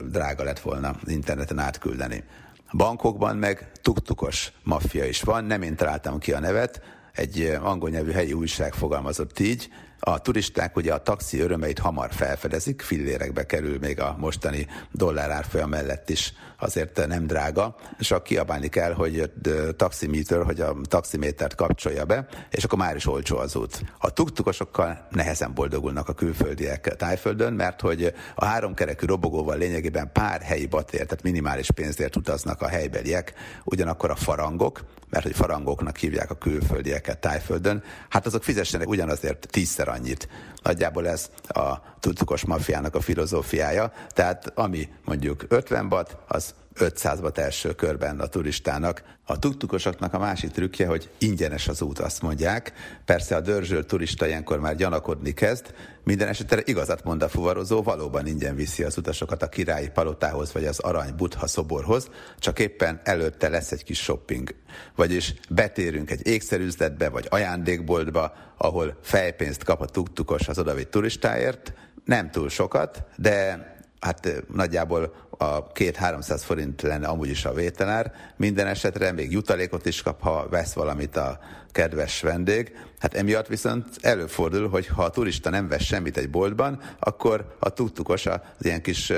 [0.02, 2.24] drága lett volna interneten átküldeni.
[2.72, 6.82] Bankokban meg tuktukos maffia is van, nem én találtam ki a nevet,
[7.14, 12.82] egy angol nyelvű helyi újság fogalmazott így, a turisták ugye a taxi örömeit hamar felfedezik,
[12.82, 18.68] fillérekbe kerül még a mostani dollár árfolyam mellett is, azért nem drága, és akkor kiabálni
[18.68, 19.32] kell, hogy
[19.76, 23.84] taximeter, hogy a taximétert kapcsolja be, és akkor már is olcsó az út.
[23.98, 30.66] A tuktukosokkal nehezen boldogulnak a külföldiek tájföldön, mert hogy a háromkerekű robogóval lényegében pár helyi
[30.66, 33.34] batér, tehát minimális pénzért utaznak a helybeliek,
[33.64, 39.89] ugyanakkor a farangok, mert hogy farangoknak hívják a külföldieket tájföldön, hát azok fizessenek ugyanazért tízszer
[39.90, 40.28] annyit.
[40.64, 47.38] Nagyjából ez a tudtukos mafiának a filozófiája, tehát ami mondjuk 50 bat, az 500 bat
[47.38, 49.04] első körben a turistának.
[49.26, 52.74] A tuktukosoknak a másik trükkje, hogy ingyenes az út, azt mondják.
[53.06, 55.74] Persze a dörzsölt turista ilyenkor már gyanakodni kezd.
[56.04, 60.66] Minden esetre igazat mond a fuvarozó, valóban ingyen viszi az utasokat a királyi palotához vagy
[60.66, 64.56] az arany butha szoborhoz, csak éppen előtte lesz egy kis shopping.
[64.96, 71.74] Vagyis betérünk egy ékszerüzletbe vagy ajándékboltba, ahol fejpénzt kap a tuktukos az odavitt turistáért,
[72.06, 73.68] nem túl sokat, de
[74.00, 78.14] hát nagyjából a két 300 forint lenne amúgy is a vételár.
[78.36, 81.40] Minden esetre még jutalékot is kap, ha vesz valamit a
[81.72, 82.76] kedves vendég.
[83.00, 87.70] Hát emiatt viszont előfordul, hogy ha a turista nem vesz semmit egy boltban, akkor a
[87.70, 89.14] tuktukos, az ilyen kis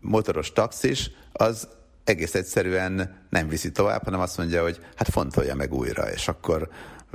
[0.00, 1.68] motoros taxis, az
[2.04, 6.68] egész egyszerűen nem viszi tovább, hanem azt mondja, hogy hát fontolja meg újra, és akkor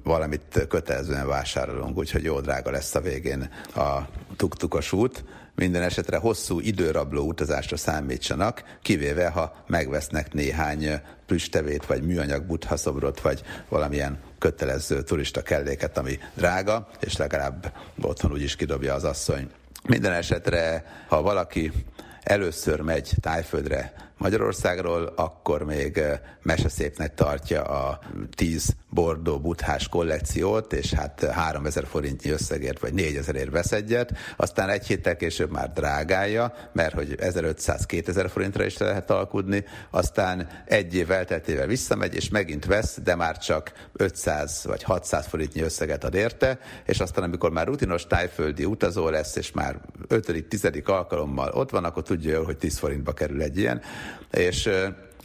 [0.03, 3.99] valamit kötelezően vásárolunk, úgyhogy jó drága lesz a végén a
[4.35, 5.23] tuktukos út.
[5.55, 13.43] Minden esetre hosszú időrabló utazásra számítsanak, kivéve ha megvesznek néhány plüstevét, vagy műanyag buthaszobrot, vagy
[13.69, 19.49] valamilyen kötelező turista kelléket, ami drága, és legalább otthon úgyis kidobja az asszony.
[19.87, 21.71] Minden esetre, ha valaki
[22.23, 27.99] először megy tájföldre Magyarországról, akkor még eh, meseszépnek tartja a
[28.35, 34.69] 10 bordó buthás kollekciót, és hát 3000 forintnyi összegért, vagy 4000 ért vesz egyet, aztán
[34.69, 41.11] egy héttel később már drágálja, mert hogy 1500-2000 forintra is lehet alkudni, aztán egy év
[41.11, 46.59] elteltével visszamegy, és megint vesz, de már csak 500 vagy 600 forintnyi összeget ad érte,
[46.85, 50.85] és aztán amikor már rutinos tájföldi utazó lesz, és már 5.-10.
[50.85, 53.81] alkalommal ott van, akkor tudja hogy 10 forintba kerül egy ilyen,
[54.31, 54.69] és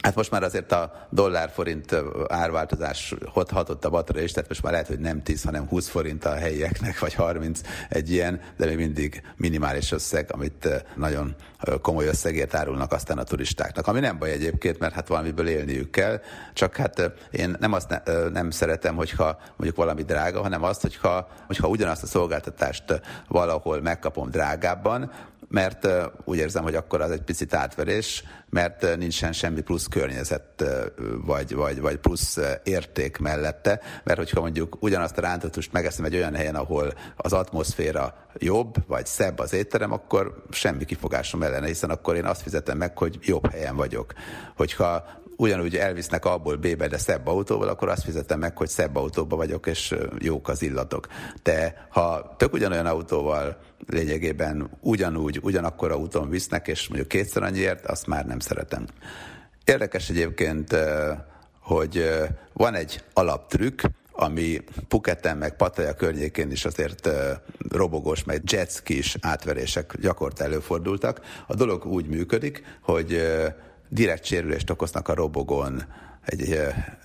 [0.01, 1.95] Hát most már azért a dollár-forint
[2.27, 3.15] árváltozás
[3.49, 6.35] hatott a batra is, tehát most már lehet, hogy nem 10, hanem 20 forint a
[6.35, 11.35] helyieknek, vagy 30 egy ilyen, de még mindig minimális összeg, amit nagyon
[11.81, 13.87] komoly összegért árulnak aztán a turistáknak.
[13.87, 16.21] Ami nem baj egyébként, mert hát valamiből élniük kell,
[16.53, 21.27] csak hát én nem azt ne, nem szeretem, hogyha mondjuk valami drága, hanem azt, hogyha,
[21.47, 25.11] hogyha ugyanazt a szolgáltatást valahol megkapom drágábban,
[25.49, 25.87] mert
[26.23, 30.63] úgy érzem, hogy akkor az egy picit átverés, mert nincsen semmi plusz környezet,
[31.25, 36.35] vagy, vagy, vagy plusz érték mellette, mert hogyha mondjuk ugyanazt a rántatust megeszem egy olyan
[36.35, 42.15] helyen, ahol az atmoszféra jobb, vagy szebb az étterem, akkor semmi kifogásom ellene, hiszen akkor
[42.15, 44.13] én azt fizetem meg, hogy jobb helyen vagyok.
[44.55, 49.35] Hogyha ugyanúgy elvisznek abból B-be, de szebb autóval, akkor azt fizetem meg, hogy szebb autóba
[49.35, 51.07] vagyok, és jók az illatok.
[51.43, 58.07] De ha tök ugyanolyan autóval lényegében ugyanúgy, ugyanakkor autón visznek, és mondjuk kétszer annyiért, azt
[58.07, 58.85] már nem szeretem.
[59.63, 60.75] Érdekes egyébként,
[61.59, 62.09] hogy
[62.53, 67.09] van egy alaptrükk, ami Puketen meg Pattaya környékén is azért
[67.69, 71.21] robogós, meg jetskis átverések gyakorta előfordultak.
[71.47, 73.21] A dolog úgy működik, hogy
[73.89, 75.83] direkt sérülést okoznak a robogón
[76.25, 76.57] egy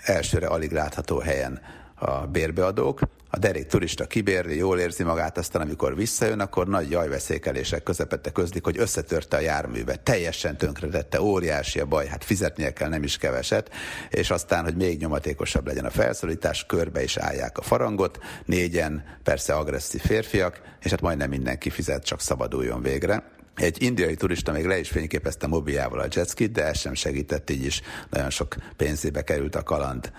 [0.05, 1.61] elsőre alig látható helyen
[1.95, 7.83] a bérbeadók, a derék turista kibérli, jól érzi magát, aztán amikor visszajön, akkor nagy jajveszékelések
[7.83, 13.03] közepette közlik, hogy összetörte a járművet, teljesen tönkretette, óriási a baj, hát fizetnie kell nem
[13.03, 13.71] is keveset,
[14.11, 19.55] és aztán, hogy még nyomatékosabb legyen a felszólítás, körbe is állják a farangot, négyen persze
[19.55, 23.34] agresszív férfiak, és hát majdnem mindenki fizet, csak szabaduljon végre.
[23.55, 27.65] Egy indiai turista még le is fényképezte mobiljával a jetskit, de ez sem segített, így
[27.65, 30.13] is nagyon sok pénzébe került a kaland.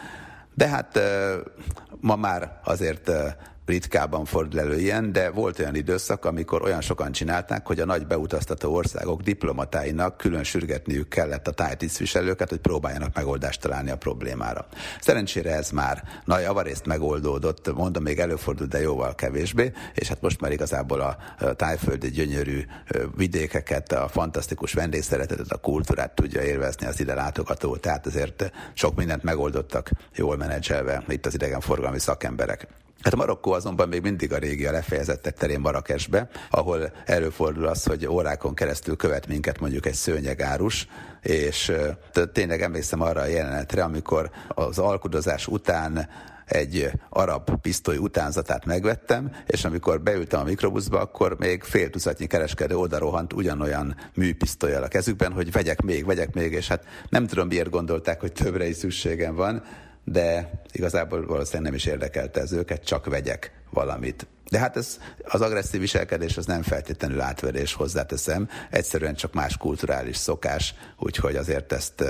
[0.54, 1.00] De hát
[2.00, 3.12] ma már azért
[3.66, 8.08] ritkában fordul elő ilyen, de volt olyan időszak, amikor olyan sokan csinálták, hogy a nagy
[8.08, 14.68] beutaztató országok diplomatáinak külön sürgetniük kellett a tájtisztviselőket, hogy próbáljanak megoldást találni a problémára.
[15.02, 20.42] Szerencsére ez már nagy javarészt megoldódott, mondom, még előfordult, de jóval kevésbé, és hát most
[20.42, 21.18] már igazából a
[21.56, 22.62] tájföldi gyönyörű
[23.16, 29.24] vidékeket, a fantasztikus vendégszeretetet, a kultúrát tudja élvezni az ide látogató, tehát azért sok mindent
[29.24, 32.68] megoldottak jól menedzselve itt az idegenforgalmi szakemberek.
[33.06, 38.08] Hát Marokkó azonban még mindig a régi a lefejezettek terén Marrakesbe, ahol előfordul az, hogy
[38.08, 40.88] órákon keresztül követ minket mondjuk egy szőnyegárus,
[41.22, 41.72] és
[42.34, 46.10] tényleg emlékszem arra a jelenetre, amikor az alkudozás után
[46.46, 52.76] egy arab pisztoly utánzatát megvettem, és amikor beültem a mikrobuszba, akkor még fél tucatnyi kereskedő
[52.76, 57.70] odarohant ugyanolyan műpisztolyal a kezükben, hogy vegyek még, vegyek még, és hát nem tudom miért
[57.70, 59.64] gondolták, hogy többre is szükségem van,
[60.06, 64.28] de igazából valószínűleg nem is érdekelte ez őket, csak vegyek valamit.
[64.50, 70.18] De hát ez, az agresszív viselkedés az nem feltétlenül átverés, hozzáteszem, egyszerűen csak más kulturális
[70.18, 72.04] szokás, úgyhogy azért ezt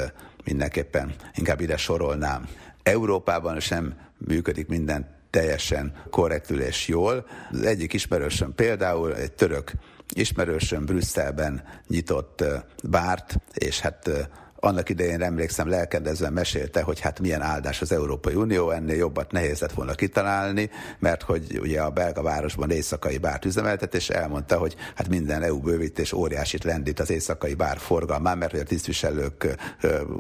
[0.44, 2.50] mindenképpen inkább ide sorolnám.
[2.84, 7.26] Európában sem működik minden teljesen korrektül és jól.
[7.52, 9.72] Az egyik ismerősöm például egy török
[10.14, 12.44] ismerősöm Brüsszelben nyitott
[12.84, 14.30] bárt, és hát
[14.66, 19.60] annak idején emlékszem lelkedezve mesélte, hogy hát milyen áldás az Európai Unió, ennél jobbat nehéz
[19.60, 24.76] lett volna kitalálni, mert hogy ugye a belga városban éjszakai bárt üzemeltet, és elmondta, hogy
[24.96, 29.56] hát minden EU bővítés óriásit lendít az éjszakai bár forgalmán, mert hogy a tisztviselők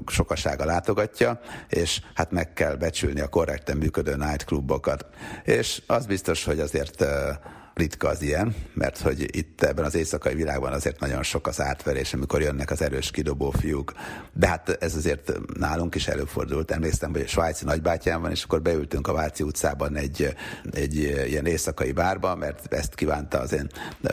[0.07, 1.39] sokasága látogatja,
[1.69, 5.05] és hát meg kell becsülni a korrekten működő nightclubokat.
[5.43, 7.05] És az biztos, hogy azért
[7.75, 12.13] ritka az ilyen, mert hogy itt ebben az éjszakai világban azért nagyon sok az átverés,
[12.13, 13.93] amikor jönnek az erős kidobó fiúk.
[14.33, 16.71] De hát ez azért nálunk is előfordult.
[16.71, 20.35] Emlékszem, hogy a svájci nagybátyám van, és akkor beültünk a Váci utcában egy,
[20.71, 20.95] egy
[21.27, 23.69] ilyen éjszakai bárba, mert ezt kívánta az én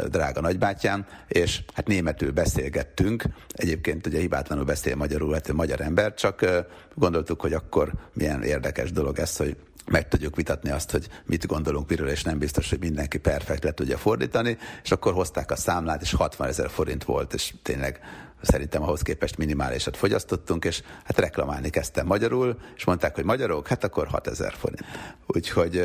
[0.08, 3.24] drága nagybátyám, és hát németül beszélgettünk.
[3.52, 6.46] Egyébként ugye hibátlanul beszél magyarul, hát magyar ember, csak
[6.94, 9.56] gondoltuk, hogy akkor milyen érdekes dolog ez, hogy
[9.86, 13.72] meg tudjuk vitatni azt, hogy mit gondolunk miről, és nem biztos, hogy mindenki perfekt le
[13.72, 18.00] tudja fordítani, és akkor hozták a számlát, és 60 ezer forint volt, és tényleg
[18.42, 23.84] szerintem ahhoz képest minimálisat fogyasztottunk, és hát reklamálni kezdtem magyarul, és mondták, hogy magyarok, hát
[23.84, 24.84] akkor 6 ezer forint.
[25.26, 25.84] Úgyhogy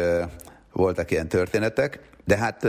[0.72, 2.68] voltak ilyen történetek, de hát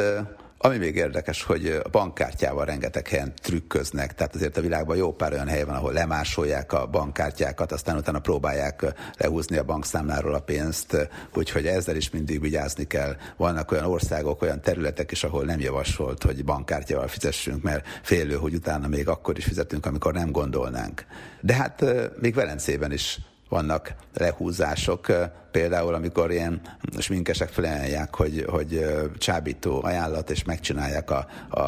[0.61, 5.33] ami még érdekes, hogy a bankkártyával rengeteg helyen trükköznek, tehát azért a világban jó pár
[5.33, 11.09] olyan hely van, ahol lemásolják a bankkártyákat, aztán utána próbálják lehúzni a bankszámláról a pénzt,
[11.35, 13.17] úgyhogy ezzel is mindig vigyázni kell.
[13.37, 18.55] Vannak olyan országok, olyan területek is, ahol nem javasolt, hogy bankkártyával fizessünk, mert félő, hogy
[18.55, 21.05] utána még akkor is fizetünk, amikor nem gondolnánk.
[21.41, 21.85] De hát
[22.21, 25.13] még Velencében is vannak lehúzások,
[25.51, 26.61] például amikor ilyen
[26.99, 28.85] sminkesek felajánlják, hogy, hogy
[29.19, 31.61] csábító ajánlat, és megcsinálják a, a,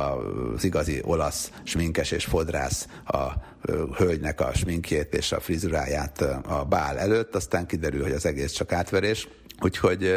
[0.55, 3.29] az igazi olasz sminkes és fodrász a
[3.97, 8.73] hölgynek a sminkjét és a frizuráját a bál előtt, aztán kiderül, hogy az egész csak
[8.73, 9.29] átverés.
[9.63, 10.15] Úgyhogy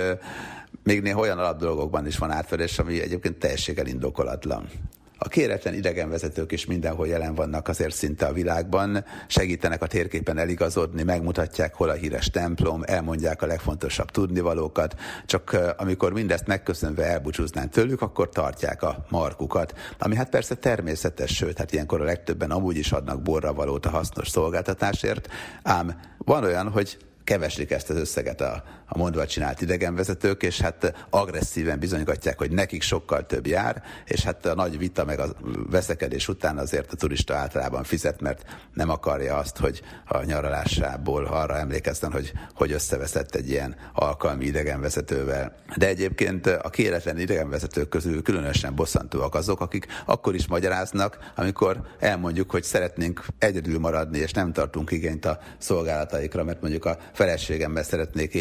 [0.83, 4.69] még néha olyan alapdolgokban is van átverés, ami egyébként teljességgel indokolatlan.
[5.17, 11.03] A kéretlen idegenvezetők is mindenhol jelen vannak azért szinte a világban, segítenek a térképen eligazodni,
[11.03, 14.95] megmutatják, hol a híres templom, elmondják a legfontosabb tudnivalókat,
[15.25, 21.57] csak amikor mindezt megköszönve elbúcsúznánk tőlük, akkor tartják a markukat, ami hát persze természetes, sőt,
[21.57, 25.27] hát ilyenkor a legtöbben amúgy is adnak borra valót a hasznos szolgáltatásért,
[25.63, 31.05] ám van olyan, hogy keveslik ezt az összeget a, a mondva csinált idegenvezetők, és hát
[31.09, 35.35] agresszíven bizonygatják, hogy nekik sokkal több jár, és hát a nagy vita meg a
[35.69, 41.57] veszekedés után azért a turista általában fizet, mert nem akarja azt, hogy a nyaralásából arra
[41.57, 45.55] emlékezzen, hogy, hogy összeveszett egy ilyen alkalmi idegenvezetővel.
[45.77, 52.51] De egyébként a kéretlen idegenvezetők közül különösen bosszantóak azok, akik akkor is magyaráznak, amikor elmondjuk,
[52.51, 58.33] hogy szeretnénk egyedül maradni, és nem tartunk igényt a szolgálataikra, mert mondjuk a feleségemmel szeretnék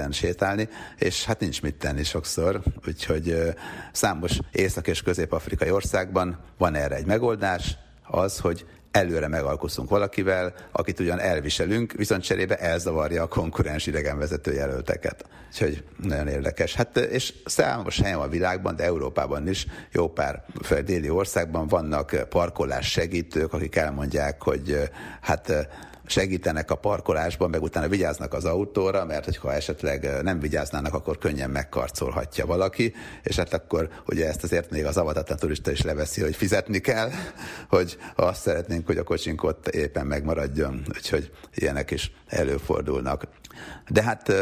[0.00, 3.54] éresdeden sétálni, és hát nincs mit tenni sokszor, úgyhogy
[3.92, 7.76] számos észak- és közép-afrikai országban van erre egy megoldás,
[8.06, 15.24] az, hogy előre megalkuszunk valakivel, akit ugyan elviselünk, viszont cserébe elzavarja a konkurens idegenvezető jelölteket.
[15.48, 16.74] Úgyhogy nagyon érdekes.
[16.74, 20.44] Hát, és számos helyen a világban, de Európában is, jó pár
[20.84, 24.90] déli országban vannak parkolás segítők, akik elmondják, hogy
[25.20, 25.68] hát
[26.10, 31.50] segítenek a parkolásban, meg utána vigyáznak az autóra, mert ha esetleg nem vigyáznának, akkor könnyen
[31.50, 36.36] megkarcolhatja valaki, és hát akkor ugye ezt azért még az avatatlan turista is leveszi, hogy
[36.36, 37.10] fizetni kell,
[37.68, 43.26] hogy azt szeretnénk, hogy a kocsink ott éppen megmaradjon, úgyhogy ilyenek is előfordulnak.
[43.88, 44.32] De hát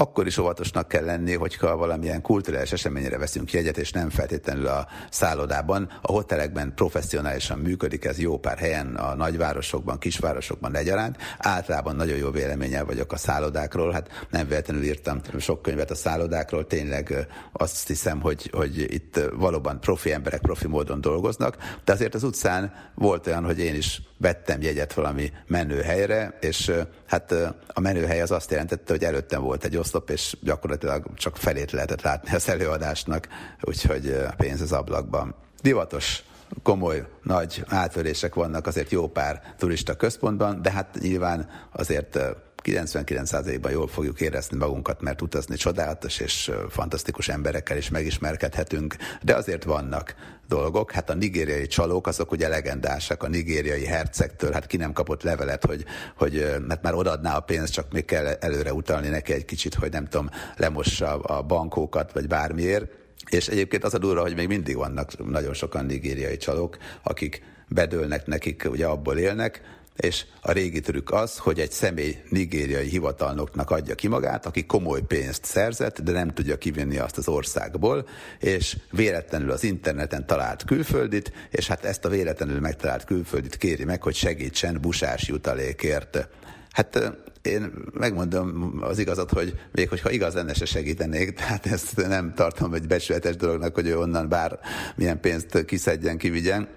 [0.00, 4.86] akkor is óvatosnak kell lenni, hogyha valamilyen kulturális eseményre veszünk jegyet, és nem feltétlenül a
[5.10, 5.90] szállodában.
[6.02, 11.16] A hotelekben professzionálisan működik ez jó pár helyen, a nagyvárosokban, kisvárosokban egyaránt.
[11.38, 16.66] Általában nagyon jó véleménnyel vagyok a szállodákról, hát nem véletlenül írtam sok könyvet a szállodákról,
[16.66, 22.22] tényleg azt hiszem, hogy, hogy itt valóban profi emberek profi módon dolgoznak, de azért az
[22.22, 26.72] utcán volt olyan, hogy én is vettem jegyet valami menőhelyre, és
[27.08, 27.32] hát
[27.66, 32.02] a menőhely az azt jelentette, hogy előttem volt egy oszlop, és gyakorlatilag csak felét lehetett
[32.02, 33.28] látni az előadásnak,
[33.60, 35.34] úgyhogy pénz az ablakban.
[35.62, 36.22] Divatos
[36.62, 42.18] komoly, nagy átverések vannak azért jó pár turista központban, de hát nyilván azért
[42.64, 49.64] 99%-ban jól fogjuk érezni magunkat, mert utazni csodálatos és fantasztikus emberekkel is megismerkedhetünk, de azért
[49.64, 50.14] vannak
[50.48, 50.92] dolgok.
[50.92, 55.64] Hát a nigériai csalók, azok ugye legendásak, a nigériai hercegtől, hát ki nem kapott levelet,
[55.64, 55.84] hogy,
[56.16, 59.92] hogy mert már odaadná a pénzt, csak még kell előre utalni neki egy kicsit, hogy
[59.92, 62.86] nem tudom, lemossa a bankókat, vagy bármiért.
[63.30, 68.26] És egyébként az a durva, hogy még mindig vannak nagyon sokan nigériai csalók, akik bedőlnek
[68.26, 73.94] nekik, ugye abból élnek, és a régi trükk az, hogy egy személy nigériai hivatalnoknak adja
[73.94, 79.50] ki magát, aki komoly pénzt szerzett, de nem tudja kivinni azt az országból, és véletlenül
[79.50, 84.78] az interneten talált külföldit, és hát ezt a véletlenül megtalált külföldit kéri meg, hogy segítsen
[84.80, 86.28] busás jutalékért.
[86.70, 92.34] Hát én megmondom az igazat, hogy még hogyha igaz lenne, se segítenék, tehát ezt nem
[92.34, 94.58] tartom egy becsületes dolognak, hogy ő onnan bár
[94.96, 96.68] milyen pénzt kiszedjen, kivigyen.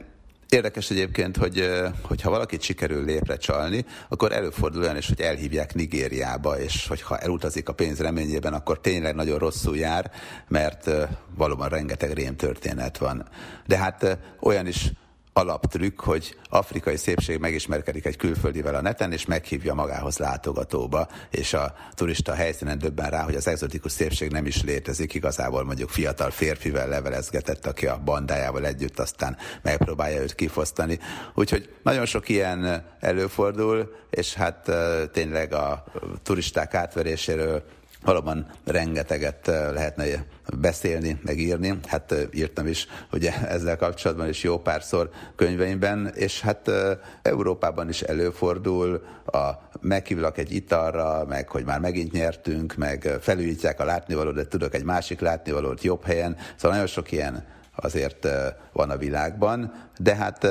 [0.52, 1.70] Érdekes egyébként, hogy
[2.02, 7.70] hogyha valakit sikerül lépre csalni, akkor előfordul olyan is, hogy elhívják Nigériába, és hogyha elutazik
[7.70, 10.12] a pénz reményében, akkor tényleg nagyon rosszul jár,
[10.48, 10.90] mert
[11.36, 13.28] valóban rengeteg rém történet van.
[13.66, 14.92] De hát olyan is
[15.34, 21.74] alaptrükk, hogy afrikai szépség megismerkedik egy külföldivel a neten, és meghívja magához látogatóba, és a
[21.94, 26.88] turista helyszínen döbben rá, hogy az egzotikus szépség nem is létezik, igazából mondjuk fiatal férfivel
[26.88, 31.00] levelezgetett, aki a bandájával együtt aztán megpróbálja őt kifosztani.
[31.34, 34.72] Úgyhogy nagyon sok ilyen előfordul, és hát
[35.12, 35.84] tényleg a
[36.24, 37.64] turisták átveréséről
[38.04, 40.06] valóban rengeteget lehetne
[40.60, 41.80] beszélni, megírni.
[41.88, 46.72] Hát írtam is ugye ezzel kapcsolatban is jó párszor könyveimben, és hát
[47.22, 49.50] Európában is előfordul, a
[49.82, 54.84] meghívlak egy italra, meg hogy már megint nyertünk, meg felújítják a látnivalót, de tudok egy
[54.84, 56.38] másik látnivalót jobb helyen.
[56.56, 57.46] Szóval nagyon sok ilyen
[57.76, 58.28] azért
[58.74, 60.48] van a világban, de hát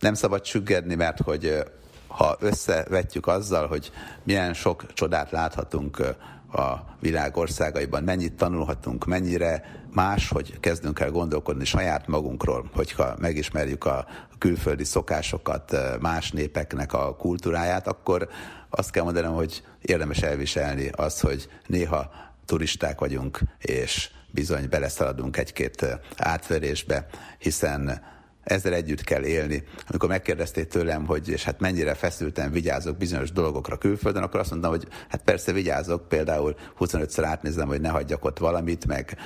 [0.00, 1.64] nem szabad süggedni, mert hogy
[2.06, 3.90] ha összevetjük azzal, hogy
[4.22, 6.16] milyen sok csodát láthatunk
[6.54, 13.84] a világ országaiban, mennyit tanulhatunk, mennyire más, hogy kezdünk el gondolkodni saját magunkról, hogyha megismerjük
[13.84, 14.06] a
[14.38, 18.28] külföldi szokásokat, más népeknek a kultúráját, akkor
[18.70, 22.10] azt kell mondanom, hogy érdemes elviselni az, hogy néha
[22.44, 27.06] turisták vagyunk, és bizony beleszaladunk egy-két átverésbe,
[27.38, 28.02] hiszen
[28.44, 29.64] ezzel együtt kell élni.
[29.88, 34.70] Amikor megkérdezték tőlem, hogy és hát mennyire feszülten vigyázok bizonyos dolgokra külföldön, akkor azt mondtam,
[34.70, 39.16] hogy hát persze vigyázok, például 25-szer átnézem, hogy ne hagyjak ott valamit, meg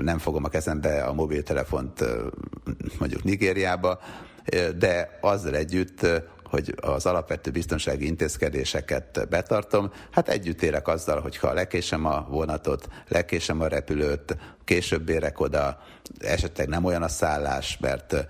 [0.00, 2.04] nem fogom a kezembe a mobiltelefont
[2.98, 4.00] mondjuk Nigériába,
[4.78, 6.06] de azzal együtt
[6.50, 13.60] hogy az alapvető biztonsági intézkedéseket betartom, hát együtt élek azzal, hogyha lekésem a vonatot, lekésem
[13.60, 15.78] a repülőt, később érek oda,
[16.18, 18.26] esetleg nem olyan a szállás, mert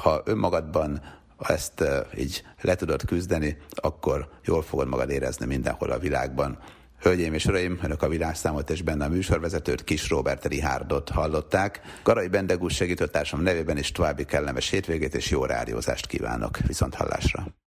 [0.00, 1.00] ha önmagadban
[1.38, 1.84] ezt
[2.16, 6.58] így le tudod küzdeni, akkor jól fogod magad érezni mindenhol a világban.
[7.00, 11.80] Hölgyeim és uraim, önök a világszámot és benne a műsorvezetőt, Kis Robert Rihárdot hallották.
[12.02, 16.56] Garai Bendegúz segítőtársam nevében is további kellemes hétvégét és jó rádiózást kívánok.
[16.66, 17.60] Viszont hallásra!